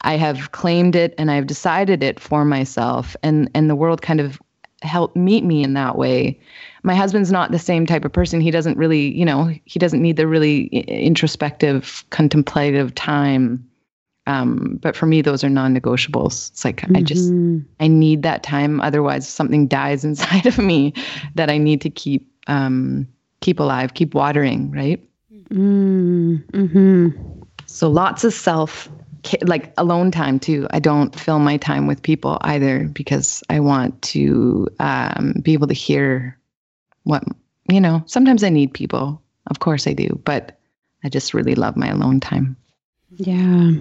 [0.03, 4.21] I have claimed it and I've decided it for myself and and the world kind
[4.21, 4.41] of
[4.83, 6.38] helped meet me in that way.
[6.83, 8.41] My husband's not the same type of person.
[8.41, 13.69] He doesn't really, you know, he doesn't need the really introspective, contemplative time.
[14.27, 16.51] Um, but for me, those are non-negotiables.
[16.51, 16.97] It's like mm-hmm.
[16.97, 17.59] I just mm-hmm.
[17.81, 18.81] I need that time.
[18.81, 20.95] Otherwise, something dies inside of me
[21.35, 23.09] that I need to keep um,
[23.41, 24.71] keep alive, keep watering.
[24.71, 25.05] Right.
[25.51, 27.09] Mm-hmm.
[27.67, 28.88] So lots of self
[29.43, 30.67] like alone time too.
[30.71, 35.69] I don't fill my time with people either because I want to um, be able
[35.69, 36.39] to hear
[37.05, 37.25] what
[37.69, 38.03] you know.
[38.07, 40.59] Sometimes I need people, of course I do, but
[41.05, 42.57] I just really love my alone time.
[43.17, 43.73] Yeah.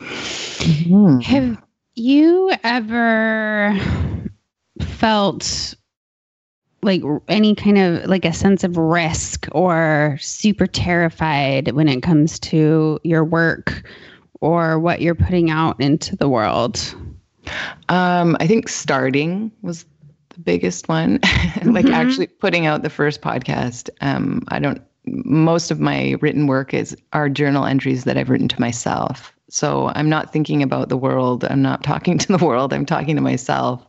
[0.00, 1.20] Mm-hmm.
[1.20, 1.62] Have
[1.94, 3.78] you ever
[4.80, 5.74] felt
[6.82, 12.38] like any kind of like a sense of risk or super terrified when it comes
[12.38, 13.82] to your work
[14.40, 16.94] or what you're putting out into the world?
[17.88, 19.84] Um, I think starting was
[20.30, 21.14] the biggest one.
[21.62, 21.94] like mm-hmm.
[21.94, 23.90] actually putting out the first podcast.
[24.00, 24.82] Um, I don't.
[25.06, 29.34] Most of my written work is are journal entries that I've written to myself.
[29.50, 31.44] So I'm not thinking about the world.
[31.44, 32.72] I'm not talking to the world.
[32.72, 33.86] I'm talking to myself.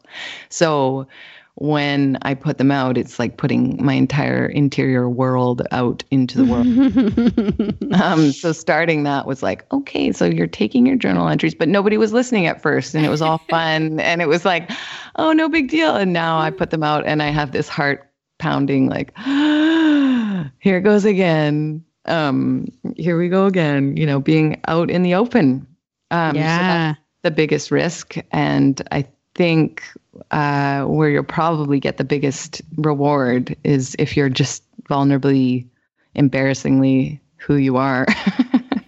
[0.49, 1.07] So
[1.55, 6.45] when I put them out, it's like putting my entire interior world out into the
[6.45, 7.93] world.
[8.01, 11.97] um, so starting that was like, okay, so you're taking your journal entries, but nobody
[11.97, 14.69] was listening at first, and it was all fun, and it was like,
[15.15, 15.95] oh, no big deal.
[15.95, 19.17] And now I put them out, and I have this heart pounding, like,
[20.59, 21.83] here it goes again.
[22.03, 23.95] Um, here we go again.
[23.95, 25.65] You know, being out in the open.
[26.11, 26.93] Um, yeah.
[26.95, 29.83] So the biggest risk, and I think
[30.31, 35.67] uh, where you'll probably get the biggest reward is if you're just vulnerably,
[36.15, 38.05] embarrassingly who you are.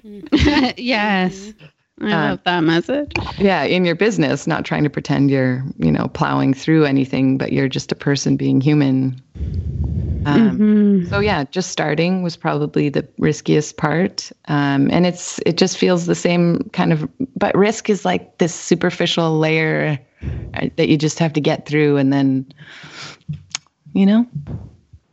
[0.78, 1.54] yes.
[2.02, 3.12] I love that message.
[3.40, 7.52] Yeah, in your business, not trying to pretend you're, you know, plowing through anything, but
[7.52, 9.22] you're just a person being human.
[10.26, 11.10] Um, Mhm.
[11.10, 16.06] So yeah, just starting was probably the riskiest part, um, and it's it just feels
[16.06, 17.08] the same kind of.
[17.38, 20.04] But risk is like this superficial layer uh,
[20.76, 22.52] that you just have to get through, and then,
[23.94, 24.28] you know,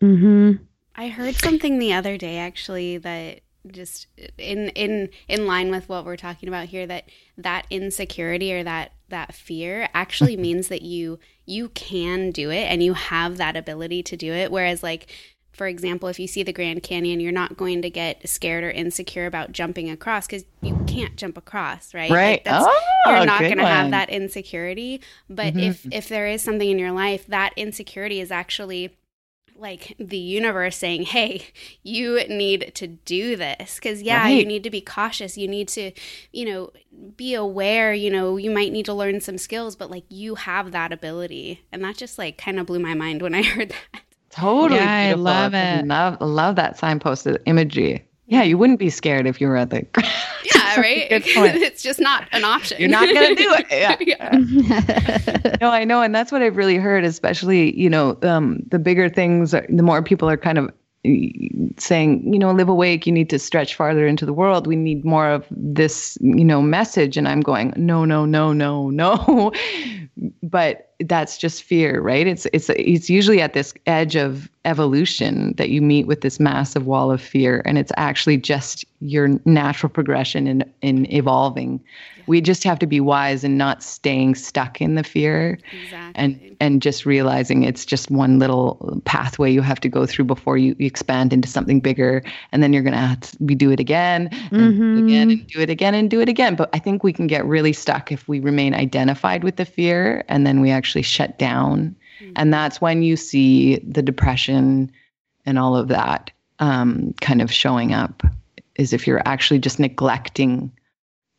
[0.01, 0.61] Mhm.
[0.97, 3.40] I heard something the other day actually that
[3.73, 8.62] just in in in line with what we're talking about here that that insecurity or
[8.62, 13.57] that that fear actually means that you you can do it and you have that
[13.57, 15.07] ability to do it whereas like
[15.55, 18.71] for example if you see the Grand Canyon you're not going to get scared or
[18.71, 22.31] insecure about jumping across cuz you can't jump across right Right.
[22.33, 25.62] Like, that's, Oh, you're not going to have that insecurity but Mhm.
[25.69, 28.90] if if there is something in your life that insecurity is actually
[29.57, 31.47] like the universe saying, "Hey,
[31.85, 35.38] you need to do this." Cuz yeah, you need to be cautious.
[35.38, 35.93] You need to,
[36.33, 36.71] you know,
[37.17, 40.73] be aware, you know, you might need to learn some skills, but like you have
[40.73, 41.61] that ability.
[41.71, 44.03] And that just like kind of blew my mind when I heard that.
[44.35, 44.81] Totally.
[44.81, 45.25] Yeah, I beautiful.
[45.25, 45.87] love it.
[45.87, 48.07] Love love that signposted imagery.
[48.27, 49.87] Yeah, you wouldn't be scared if you were at the.
[50.55, 51.07] Yeah, right?
[51.11, 52.79] It's just not an option.
[52.79, 53.66] You're not gonna do it.
[53.70, 53.97] Yeah.
[53.99, 55.57] Yeah.
[55.61, 57.03] no, I know, and that's what I've really heard.
[57.05, 60.70] Especially, you know, um, the bigger things, are, the more people are kind of
[61.79, 63.07] saying, you know, live awake.
[63.07, 64.66] You need to stretch farther into the world.
[64.66, 67.16] We need more of this, you know, message.
[67.16, 69.53] And I'm going, no, no, no, no, no.
[70.42, 72.27] But that's just fear, right?
[72.27, 76.87] It's it's it's usually at this edge of evolution that you meet with this massive
[76.87, 81.81] wall of fear, and it's actually just your natural progression in in evolving.
[82.27, 86.12] We just have to be wise and not staying stuck in the fear Exactly.
[86.14, 90.57] and and just realizing it's just one little pathway you have to go through before
[90.57, 92.22] you expand into something bigger
[92.53, 95.29] and then you're going to have to we do it again and do it again
[95.29, 95.31] mm-hmm.
[95.31, 97.72] and do it again and do it again but i think we can get really
[97.72, 101.95] stuck if we remain identified with the fear and then we actually shut down
[102.37, 104.90] and that's when you see the depression
[105.47, 108.23] and all of that um, kind of showing up
[108.77, 110.71] is if you're actually just neglecting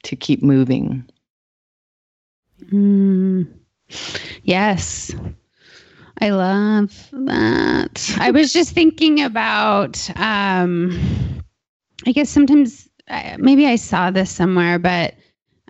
[0.03, 1.03] to keep moving
[2.71, 3.47] Mm.
[4.43, 5.13] Yes.
[6.21, 8.15] I love that.
[8.19, 11.41] I was just thinking about um
[12.05, 15.15] I guess sometimes uh, maybe I saw this somewhere but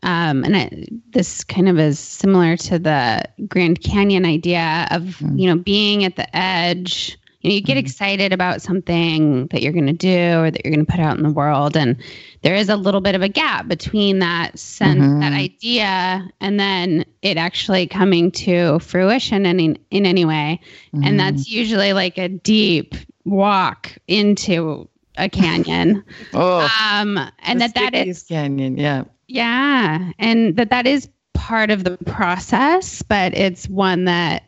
[0.05, 5.39] um and I, this kind of is similar to the Grand Canyon idea of Mm.
[5.39, 7.79] you know being at the edge you know you get Mhm.
[7.81, 11.17] excited about something that you're going to do or that you're going to put out
[11.17, 11.95] in the world and
[12.41, 15.39] there is a little bit of a gap between that sense that Mhm.
[15.49, 20.59] idea and then it actually coming to fruition in in, in any way
[21.03, 24.87] and that's usually like a deep walk into
[25.17, 29.03] a canyon oh um and that that is Canyon, yeah.
[29.27, 34.43] Yeah and that that is part of the process but it's one that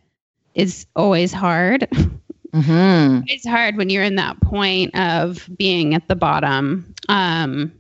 [0.55, 1.87] is always hard.
[2.53, 7.73] Hmm it's hard when you're in that point of being at the bottom um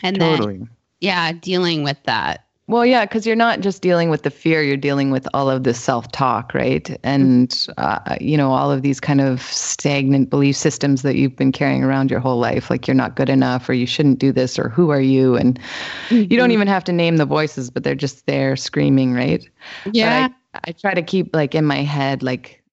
[0.00, 4.30] and then yeah dealing with that Well, yeah, because you're not just dealing with the
[4.30, 6.98] fear, you're dealing with all of the self talk, right?
[7.02, 11.52] And, uh, you know, all of these kind of stagnant belief systems that you've been
[11.52, 14.58] carrying around your whole life, like you're not good enough or you shouldn't do this
[14.58, 15.36] or who are you?
[15.36, 15.60] And
[16.08, 19.46] you don't even have to name the voices, but they're just there screaming, right?
[19.92, 22.63] Yeah I, I try to keep like in my head, like,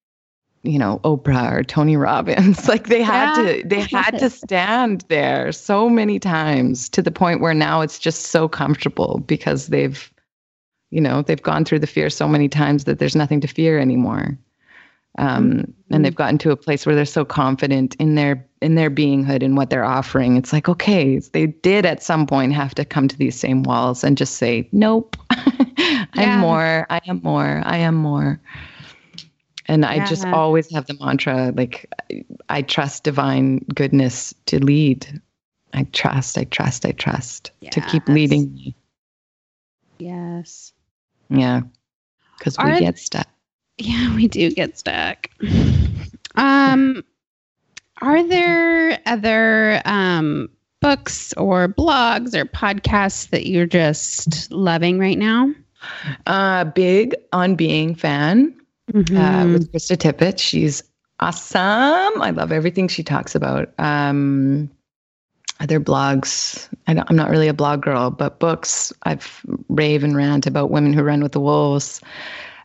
[0.64, 3.62] you know, Oprah or Tony Robbins, like they had Yeah.
[3.62, 7.98] to, they had to stand there so many times to the point where now it's
[8.00, 10.12] just so comfortable because they've,
[10.92, 13.80] you know, they've gone through the fear so many times that there's nothing to fear
[13.80, 14.38] anymore.
[15.18, 18.90] Um, and they've gotten to a place where they're so confident in their in their
[18.90, 20.38] beinghood and what they're offering.
[20.38, 24.04] It's like, okay, they did at some point have to come to these same walls
[24.06, 26.40] and just say, nope, I'm Yeah.
[26.40, 28.40] more, I am more, I am more.
[29.72, 35.22] And I just always have the mantra like, I, I trust divine goodness to lead.
[35.74, 38.76] I trust, I trust, I trust to keep leading me.
[39.98, 40.74] yes
[41.30, 41.62] Yeah.
[42.38, 43.28] Because we get stuck.
[43.78, 45.30] yeah we do get stuck
[46.36, 47.04] um
[48.02, 50.50] are there other um
[50.82, 55.54] books or blogs or podcasts that you're just loving right now
[56.28, 58.54] Uh, big on being fan
[58.96, 59.54] uh, Mhm.
[59.54, 60.40] with Krista Tippett.
[60.40, 60.84] She's
[61.20, 62.22] awesome.
[62.22, 63.72] I love everything she talks about.
[63.80, 64.70] Um,
[65.60, 66.68] other blogs.
[66.88, 68.92] I don't, I'm not really a blog girl, but books.
[69.04, 72.02] I've rave and rant about women who run with the wolves.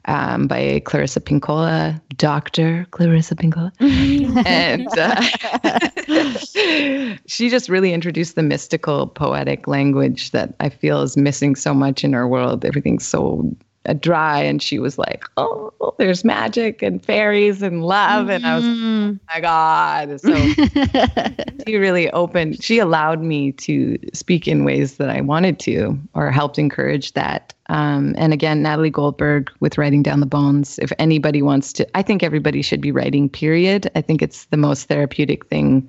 [0.08, 2.86] um, by Clarissa Pinkola, Dr.
[2.92, 3.72] Clarissa Pinkola.
[4.46, 5.20] and uh,
[7.26, 12.04] she just really introduced the mystical, poetic language that I feel is missing so much
[12.04, 12.64] in our world.
[12.64, 13.54] Everything's so uh,
[13.94, 14.40] dry.
[14.42, 18.28] And she was like, oh, there's magic and fairies and love.
[18.28, 19.12] And I was, Mm-hmm.
[19.14, 20.20] oh my God.
[20.20, 20.34] So
[21.66, 26.30] she really opened, she allowed me to speak in ways that I wanted to or
[26.30, 27.52] helped encourage that.
[27.68, 30.78] Um, and again, Natalie Goldberg with Writing Down the Bones.
[30.78, 33.90] If anybody wants to, I think everybody should be writing, period.
[33.94, 35.88] I think it's the most therapeutic thing,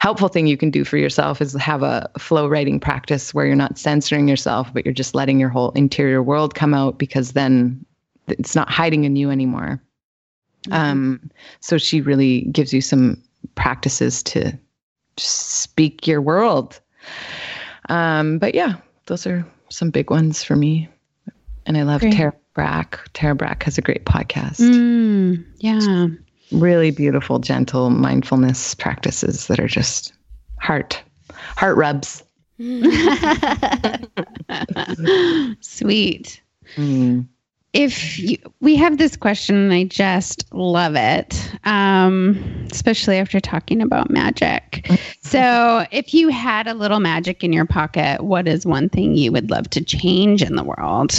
[0.00, 3.56] helpful thing you can do for yourself is have a flow writing practice where you're
[3.56, 7.84] not censoring yourself, but you're just letting your whole interior world come out because then
[8.26, 9.80] it's not hiding in you anymore.
[10.70, 11.30] Um,
[11.60, 13.22] so she really gives you some
[13.54, 14.58] practices to
[15.16, 16.80] just speak your world.
[17.88, 18.74] Um, but yeah,
[19.06, 20.88] those are some big ones for me.
[21.66, 22.14] And I love Great.
[22.14, 22.98] Tara Brach.
[23.12, 24.60] Tara Brach has a great podcast.
[24.60, 26.06] Mm, yeah.
[26.50, 30.14] Really beautiful, gentle mindfulness practices that are just
[30.60, 31.02] heart,
[31.56, 32.24] heart rubs.
[35.60, 36.40] Sweet.
[36.76, 37.28] Mm.
[37.74, 43.82] If you, we have this question, and I just love it, um, especially after talking
[43.82, 44.90] about magic.
[45.20, 49.32] So, if you had a little magic in your pocket, what is one thing you
[49.32, 51.12] would love to change in the world?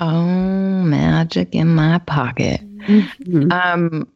[0.00, 2.60] Oh, magic in my pocket.
[2.88, 3.52] Mhm.
[3.52, 4.08] Um,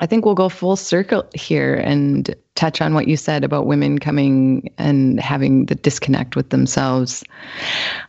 [0.00, 3.98] I think we'll go full circle here and touch on what you said about women
[3.98, 7.24] coming and having the disconnect with themselves.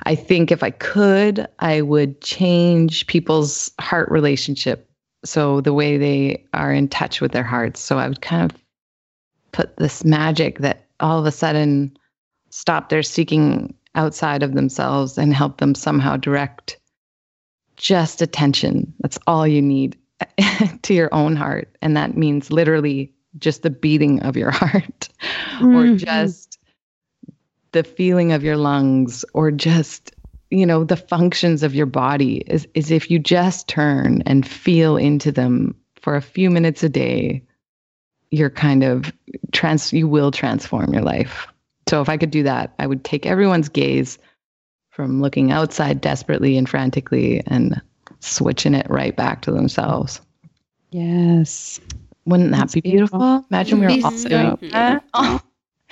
[0.03, 4.89] I think if I could, I would change people's heart relationship.
[5.23, 7.79] So the way they are in touch with their hearts.
[7.79, 8.57] So I would kind of
[9.51, 11.97] put this magic that all of a sudden
[12.49, 16.77] stop their seeking outside of themselves and help them somehow direct
[17.77, 18.93] just attention.
[18.99, 19.97] That's all you need
[20.81, 21.75] to your own heart.
[21.81, 25.09] And that means literally just the beating of your heart
[25.61, 25.97] or Mhm.
[25.97, 26.59] just
[27.71, 30.13] the feeling of your lungs or just
[30.49, 34.95] you know the functions of your body is is if you just turn and feel
[34.95, 37.43] into them for a few minutes a day
[38.31, 39.11] you're kind of
[39.51, 41.47] trans you will transform your life
[41.89, 44.17] so if i could do that i would take everyone's gaze
[44.89, 47.81] from looking outside desperately and frantically and
[48.19, 50.21] switching it right back to themselves
[50.91, 51.79] Yes.
[52.25, 53.45] wouldn't that That's be beautiful, beautiful.
[53.51, 55.39] imagine we It'd were all so doing that Oh.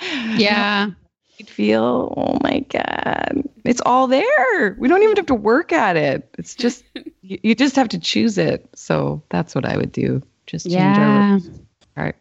[0.36, 0.90] Yeah.
[1.38, 5.94] you'd feel oh my god it's all there we don't even have to work at
[5.96, 6.82] it it's just
[7.22, 10.96] you, you just have to choose it so that's what i would do just change
[10.96, 11.38] Yeah.
[11.96, 12.16] our heart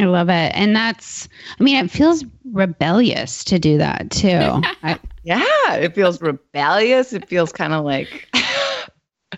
[0.00, 0.50] I love it.
[0.56, 1.28] And that's,
[1.60, 4.60] I mean, it feels rebellious to do that too.
[4.82, 8.28] I, yeah it feels rebellious it feels kind of like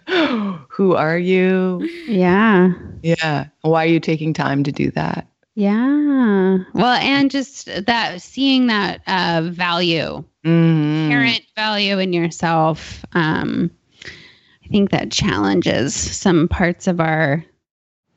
[0.69, 2.73] who are you yeah.
[3.03, 6.59] yeah why are you taking time to do that Yeah.
[6.75, 11.05] Well, and just that seeing that uh, value, Mhm.
[11.07, 13.05] inherent value in yourself.
[13.15, 13.71] Um,
[14.05, 17.43] I think that challenges some parts of our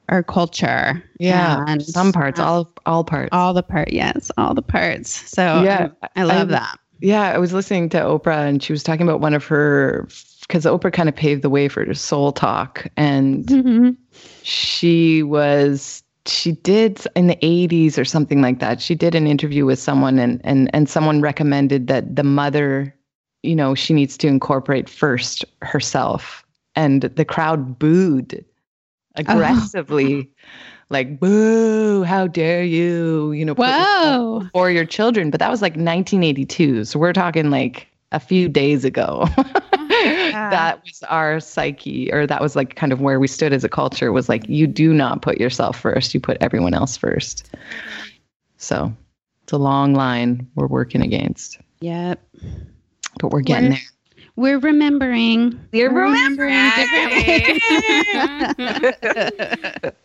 [0.10, 1.02] our culture.
[1.20, 3.94] yeah and, some parts uh, all all parts all the part.
[3.94, 5.10] Yes, all the parts.
[5.30, 6.78] So Yeah, I, I love I- that.
[7.02, 10.06] Yeah, I was listening to Oprah and she was talking about one of her
[10.50, 13.95] because Oprah kind of paved the way for soul talk and Mhm.
[14.41, 18.82] she was she did in the 80s or something like that.
[18.82, 22.93] She did an interview with someone and and and someone recommended that the mother,
[23.43, 26.43] you know, she needs to incorporate first herself
[26.76, 28.43] and the crowd booed
[29.16, 30.30] aggressively
[30.89, 34.47] like boo how dare you you know put Whoa.
[34.54, 38.86] for your children but that was like 1982 so we're talking like a few days
[38.86, 39.28] ago
[40.32, 43.70] that was our psyche or that was like kind of where we stood as a
[43.70, 48.08] culture was like you do not put yourself first you put everyone else first mm-hmm.
[48.58, 48.93] so
[49.43, 52.22] it's a long line we're working against Yep.
[53.20, 53.82] but we're getting We're-
[54.36, 55.60] We're remembering.
[55.74, 56.70] We're remembering there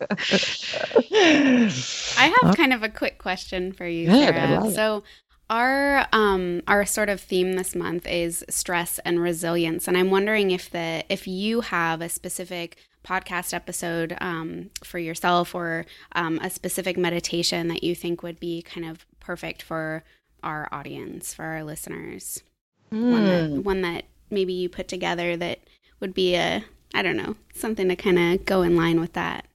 [2.17, 4.59] I have uh, kind of a quick question for you, Good, I Sarah.
[4.59, 4.75] love it.
[4.75, 5.03] So
[5.49, 10.51] our um our sort of theme this month is stress and resilience, and I'm wondering
[10.51, 16.49] if the if you have a specific podcast episode um, for yourself or um, a
[16.49, 20.03] specific meditation that you think would be kind of perfect for
[20.41, 22.41] our audience, for our listeners.
[22.89, 25.59] One, that, one that maybe you put together that
[25.99, 29.45] would be a I don't know something to kind of go in line with that.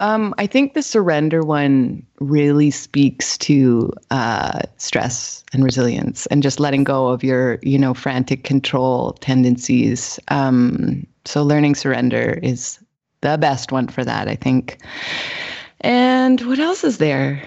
[0.00, 6.58] Um, I think the surrender one really speaks to uh, stress and resilience and just
[6.58, 10.18] letting go of your, you know, frantic control tendencies.
[10.28, 12.78] Um, so learning surrender is
[13.20, 14.78] the best one for that, I think.
[15.82, 17.46] And what else is there?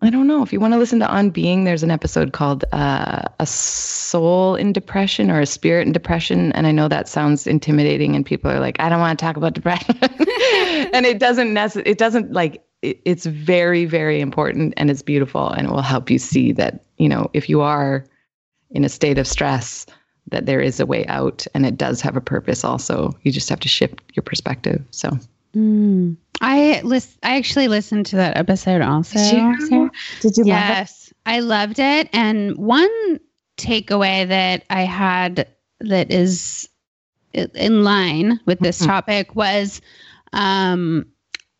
[0.00, 0.42] I don't know.
[0.42, 4.54] If you want to listen to On Being, there's an episode called uh, A Soul
[4.54, 6.52] in Depression or A Spirit in Depression.
[6.52, 9.36] And I know that sounds intimidating, and people are like, I don't want to talk
[9.36, 9.98] about depression.
[10.00, 15.48] and it doesn't necessarily, it doesn't like, it, it's very, very important and it's beautiful.
[15.50, 18.04] And it will help you see that, you know, if you are
[18.70, 19.84] in a state of stress,
[20.30, 23.18] that there is a way out and it does have a purpose also.
[23.22, 24.84] You just have to shift your perspective.
[24.90, 25.18] So,
[25.58, 26.16] Mm.
[26.40, 27.18] I list.
[27.22, 29.18] I actually listened to that episode also.
[29.18, 29.90] Did you.
[30.20, 32.08] Did you yes, I loved it.
[32.12, 33.18] And one
[33.56, 35.48] takeaway that I had
[35.80, 36.68] that is
[37.34, 38.86] in line with this Mhm.
[38.86, 39.80] topic was
[40.32, 41.06] um,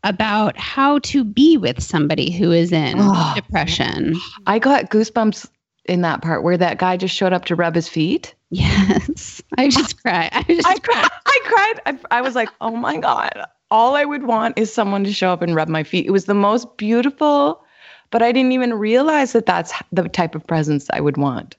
[0.05, 3.32] about how to be with somebody who is in Oh.
[3.34, 4.14] depression.
[4.46, 5.49] I got goosebumps
[5.86, 8.34] in that part where that guy just showed up to rub his feet.
[8.51, 10.28] Yes, I just cried.
[10.32, 11.09] I just I cried.
[11.26, 11.80] I cried.
[12.12, 13.32] I, I was like, oh my God.
[13.71, 16.07] All I would want is someone to show up and rub my feet.
[16.07, 17.62] It was the most beautiful,
[18.11, 21.55] but I didn't even realize that that's the type of presence I would want.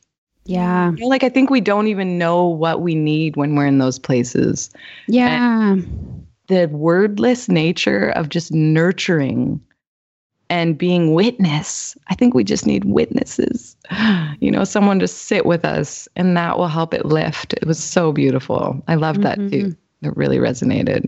[0.46, 3.68] yeah, You know, like, I think we don't even know what we need when we're
[3.68, 4.72] in those places.
[5.08, 5.76] yeah,
[6.48, 9.62] The wordless nature of just nurturing
[10.50, 11.96] and being witness.
[12.08, 13.76] I think we just need witnesses,
[14.40, 17.54] you know, someone to sit with us and that will help it lift.
[17.54, 18.82] It was so beautiful.
[18.88, 19.44] I loved that too.
[19.44, 20.08] Mm-hmm.
[20.08, 21.06] It really resonated.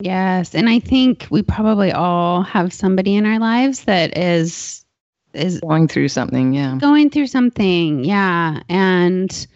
[0.00, 0.54] Yes.
[0.54, 4.84] And I think we probably all have somebody in our lives that is
[5.34, 6.78] is Going through something, yeah.
[6.80, 8.02] going through something.
[8.04, 8.60] Yeah.
[8.68, 9.46] And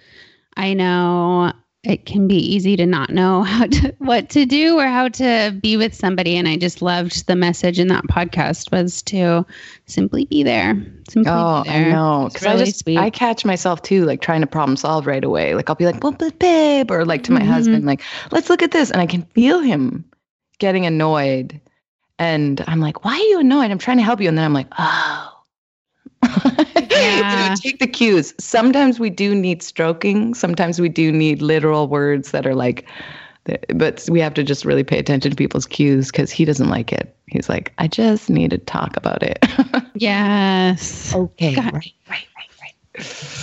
[0.57, 4.86] I know it can be easy to not know how to what to do or
[4.86, 6.36] how to be with somebody.
[6.36, 9.45] And I just loved the message in that podcast was to
[9.86, 10.74] simply be there.
[11.09, 12.26] Simply Oh, be I know.
[12.26, 12.99] It's Because I just sweet.
[12.99, 15.55] I catch myself too, like trying to problem solve right away.
[15.55, 17.47] Like I'll be like, well, but babe, or like to my Mhm.
[17.47, 18.90] husband, like, let's look at this.
[18.90, 20.05] And I can feel him
[20.62, 21.60] getting annoyed.
[22.20, 23.72] And I'm like, why are you annoyed?
[23.72, 24.28] I'm trying to help you.
[24.28, 25.28] And then I'm like, oh.
[26.92, 27.54] Yeah.
[27.56, 28.32] take the cues.
[28.38, 30.34] Sometimes we do need stroking.
[30.34, 32.86] Sometimes we do need literal words that are like,
[33.74, 36.92] but we have to just really pay attention to people's cues because he doesn't like
[36.92, 37.12] it.
[37.26, 39.44] He's like, I just need to talk about it.
[39.94, 41.12] yes.
[41.12, 41.56] okay.
[41.56, 41.74] God.
[41.74, 42.26] Right, right.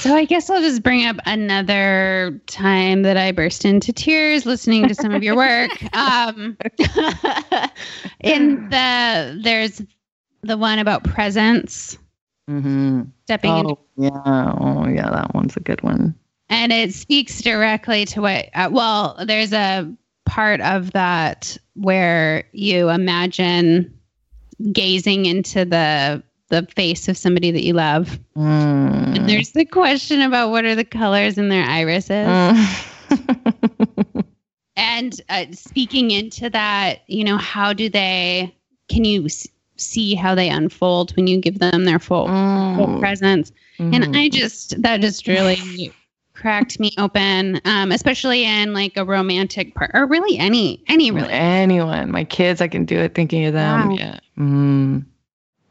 [0.02, 4.88] So I guess I'll just bring up another time that I burst into tears listening
[4.88, 5.72] to some of your work.
[5.94, 6.58] Um,
[8.22, 9.82] in the there's
[10.42, 11.98] the one about presence,
[12.50, 13.02] Mm-hmm.
[13.26, 14.54] stepping into, Oh, yeah.
[14.60, 15.10] Oh, yeah.
[15.12, 16.16] That one's a good one.
[16.50, 18.46] and it speaks directly to what.
[18.56, 19.92] Uh, well, there's a
[20.26, 23.94] part of that where you imagine
[24.72, 29.16] gazing into the the face of somebody that you love, Mm.
[29.18, 32.28] and there's the question about what are the colors in their irises.
[32.28, 34.26] Mm.
[34.76, 38.56] and uh, speaking into that you know how do they
[38.88, 39.48] can you s-
[39.78, 42.34] see how they unfold when you give them their full, full
[42.88, 43.00] Mm.
[43.00, 43.96] presence Mhm.
[43.96, 45.92] and i just that just really
[46.34, 51.30] cracked me open um, especially in like a romantic part or really any any really
[51.32, 53.90] anyone, my kids, I can do it thinking of them.
[53.90, 53.96] Wow.
[53.96, 54.20] Yeah.
[54.38, 55.06] Mm.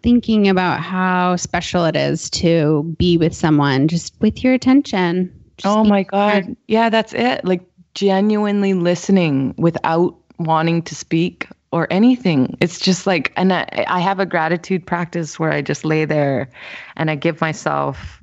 [0.03, 5.76] Thinking about how special it is to be with someone just with your attention Just
[5.76, 6.42] Oh my there.
[6.42, 6.57] God.
[6.68, 7.44] Yeah, that's it.
[7.44, 7.62] Like
[7.94, 12.57] genuinely listening without wanting to speak or anything.
[12.61, 16.49] It's just like, and I, I have a gratitude practice where I just lay there
[16.96, 18.18] and I give myself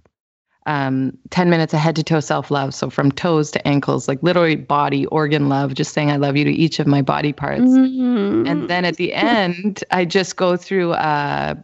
[0.66, 2.74] um, 10 minutes of head to toe self love.
[2.74, 6.43] So from toes to ankles, like literally body, organ love, just saying I love you
[6.45, 7.61] to each of my body parts.
[7.61, 8.49] Mhm.
[8.49, 11.55] And then at the end, I just go through a,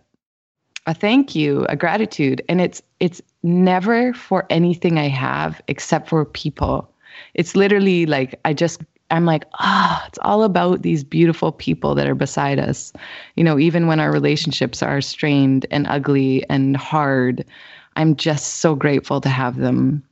[0.85, 6.23] a thank you, a gratitude, and it's it's never for anything I have except for
[6.25, 6.87] people.
[7.33, 12.07] It's literally like I just I'm like, ah, it's all about these beautiful people that
[12.07, 12.93] are beside us.
[13.35, 17.43] You know, even when our relationships are strained and ugly and hard,
[17.95, 20.03] I'm just so grateful to have them.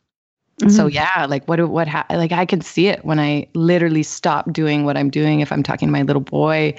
[0.67, 0.93] So Mhm.
[0.93, 4.83] yeah, like what what ha- like I can see it when I literally stop doing
[4.83, 5.39] what I'm doing.
[5.39, 6.75] If I'm talking to my little boy,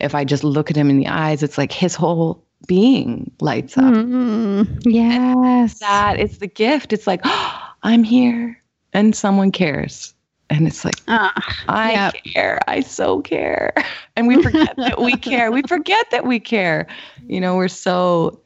[0.00, 3.76] if I just look at him in the eyes, it's like his whole being lights
[3.76, 3.84] up.
[3.94, 4.66] Mhm.
[4.86, 6.92] yes That is the gift.
[6.92, 8.56] It's like oh, I'm here
[8.94, 10.14] and someone cares,
[10.48, 11.32] and it's like Ah,
[11.68, 12.14] I Yep.
[12.34, 12.60] care.
[12.66, 13.74] I so care,
[14.16, 15.52] and we forget that we care.
[15.52, 16.86] We forget that we care.
[17.28, 18.40] You know, we're so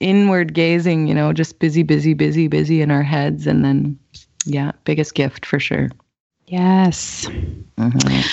[0.00, 1.06] inward gazing.
[1.06, 3.98] You know, just busy, busy, busy, busy in our heads, and then
[4.44, 5.90] yeah, biggest gift for sure.
[6.46, 7.28] yes
[7.78, 8.24] Mhm.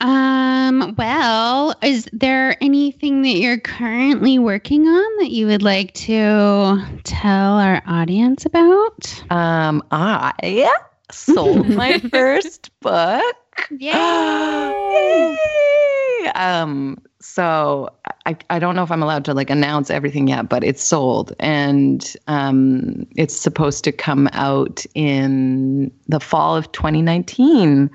[0.00, 6.82] Um, well, is there anything that you're currently working on that you would like to
[7.04, 9.22] tell our audience about?
[9.30, 10.68] Um, I
[11.12, 13.36] sold my first book.
[13.78, 13.92] Yay!
[16.24, 16.28] Yay!
[16.34, 17.88] Um, so
[18.26, 21.32] I, I don't know if I'm allowed to like announce everything yet, but it's sold
[21.38, 27.90] and um, it's supposed to come out in the fall of 2019.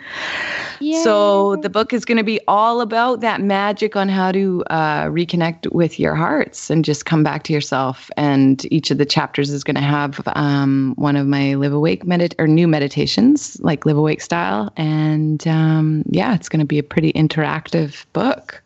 [1.04, 5.06] So the book is going to be all about that magic on how to uh,
[5.06, 8.10] reconnect with your hearts and just come back to yourself.
[8.16, 12.06] And each of the chapters is going to have um, one of my live awake
[12.06, 14.72] medit or new meditations, like live awake style.
[14.78, 18.64] And um, yeah, it's going to be a pretty interactive book.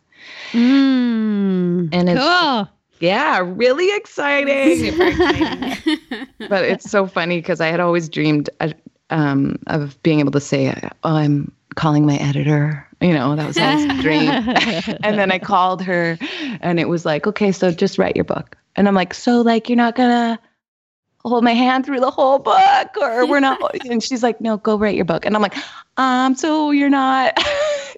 [0.52, 2.68] Mm, And it's cool.
[3.00, 4.86] yeah, really exciting.
[4.86, 6.26] Exciting.
[6.48, 8.72] but it's so funny because I had always dreamed uh,
[9.10, 13.58] um, of being able to say, "Oh, I'm calling my editor." You know, that was
[13.58, 14.28] always a dream.
[15.02, 16.18] and then I called her,
[16.60, 19.68] and it was like, "Okay, so just write your book." And I'm like, "So, like,
[19.68, 20.38] you're not gonna
[21.24, 24.76] hold my hand through the whole book, or we're not?" And she's like, "No, go
[24.78, 25.56] write your book." And I'm like,
[25.96, 27.38] "Um, so you're not."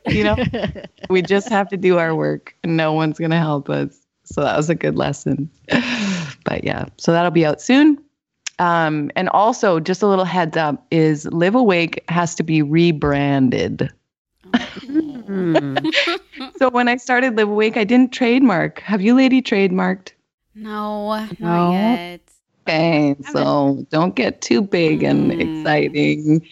[0.07, 0.37] You know,
[1.11, 4.01] we just have to do our work, and no one's gonna help us.
[4.25, 5.51] So that was a good lesson.
[6.45, 7.99] But yeah, so that'll be out soon.
[8.59, 13.91] Um, and also, just a little heads up is Live Awake has to be rebranded.
[14.45, 15.93] Mm.
[16.59, 18.81] So when I started Live Awake, I didn't trademark.
[18.81, 20.13] Have you, lady, trademarked?
[20.55, 21.73] no, not No.
[21.73, 22.21] yet.
[22.69, 25.41] Okay, so don't get too big and Mm.
[25.41, 26.47] exciting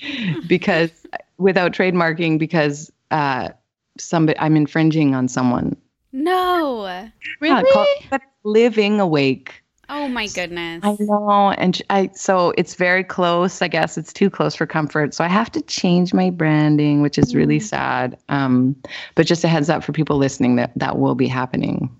[0.46, 1.06] because
[1.38, 3.50] without trademarking, because uh,
[3.98, 5.76] somebody I'm infringing on someone.
[6.12, 7.10] No.
[7.40, 7.54] Really?
[7.54, 9.62] Yeah, call- but living awake.
[9.88, 10.80] Oh my goodness.
[10.82, 13.60] I know, and I so it's very close.
[13.60, 17.18] I guess it's too close for comfort, so I have to change my branding, which
[17.18, 18.16] is really sad.
[18.30, 18.74] Um,
[19.14, 21.94] but just a heads up for people listening that that will be happening.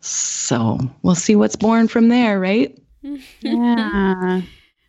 [0.00, 2.78] So we'll see what's born from there, right?
[3.40, 4.40] yeah.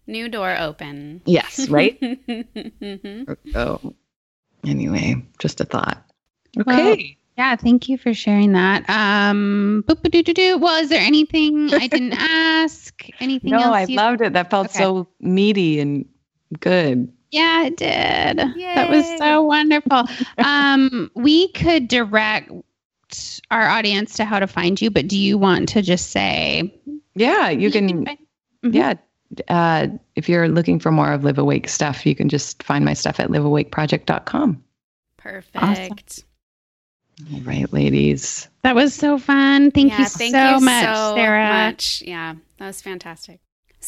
[0.07, 1.21] New door open.
[1.25, 1.99] Yes, right.
[3.55, 3.93] Oh,
[4.65, 6.03] anyway, just a thought.
[6.65, 7.15] Well, Okay.
[7.37, 8.83] Yeah, thank you for sharing that.
[8.89, 10.57] Um, boop-a-doo-doo-doo.
[10.57, 13.01] well, is there anything I didn't ask?
[13.21, 13.75] Anything no, else?
[13.75, 14.33] I you- loved it.
[14.33, 14.79] That felt Okay.
[14.79, 16.05] so meaty and
[16.59, 17.09] good.
[17.31, 18.37] Yeah, it did.
[18.39, 20.03] That was so wonderful.
[20.39, 22.51] um, we could direct
[23.51, 26.73] our audience to how to find you, but do you want to just say?
[27.15, 28.05] Yeah, you can.
[28.05, 28.17] find-
[28.65, 28.73] Mhm.
[28.75, 28.93] Yeah.
[29.47, 32.93] Uh, if you're looking for more of Live Awake stuff, you can just find my
[32.93, 34.63] stuff at liveawakeproject.com.
[35.17, 36.23] Perfect.
[37.33, 38.47] All right, ladies.
[38.63, 39.71] That was so fun.
[39.71, 41.49] Thank Yeah, you thank so you much, so Sarah.
[41.49, 42.01] much.
[42.05, 43.39] Yeah, that was fantastic.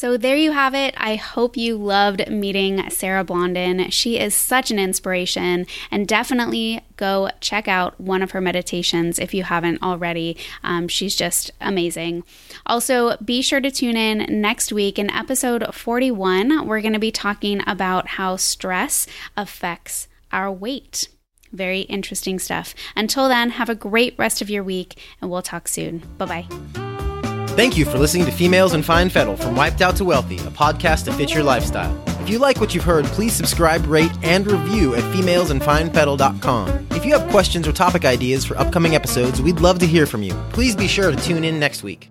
[0.02, 0.96] So there you have it.
[0.98, 3.92] I hope you loved meeting Sarah Blondin.
[3.92, 9.32] She is such an inspiration, and definitely go check out one of her meditations if
[9.32, 10.38] you haven't already.
[10.64, 12.24] Um, she's just amazing.
[12.66, 16.66] Also, be sure to tune in next week in episode 41.
[16.66, 19.06] We're going to be talking about how stress
[19.38, 21.10] affects our weight.
[21.52, 22.74] Very interesting stuff.
[22.96, 26.02] Until then, have a great rest of your week, and we'll talk soon.
[26.18, 26.91] Bye bye.
[27.52, 30.52] Thank you for listening to Females and Fine Fettle from Wiped Out to Wealthy, a
[30.52, 32.02] podcast to fit your lifestyle.
[32.22, 36.88] If you like what you've heard, please subscribe, rate, and review at femalesandfinefettle.com.
[36.92, 40.24] If you have questions or topic ideas for upcoming episodes, we'd love to hear from
[40.24, 40.34] you.
[40.54, 42.10] Please be sure to tune in next week.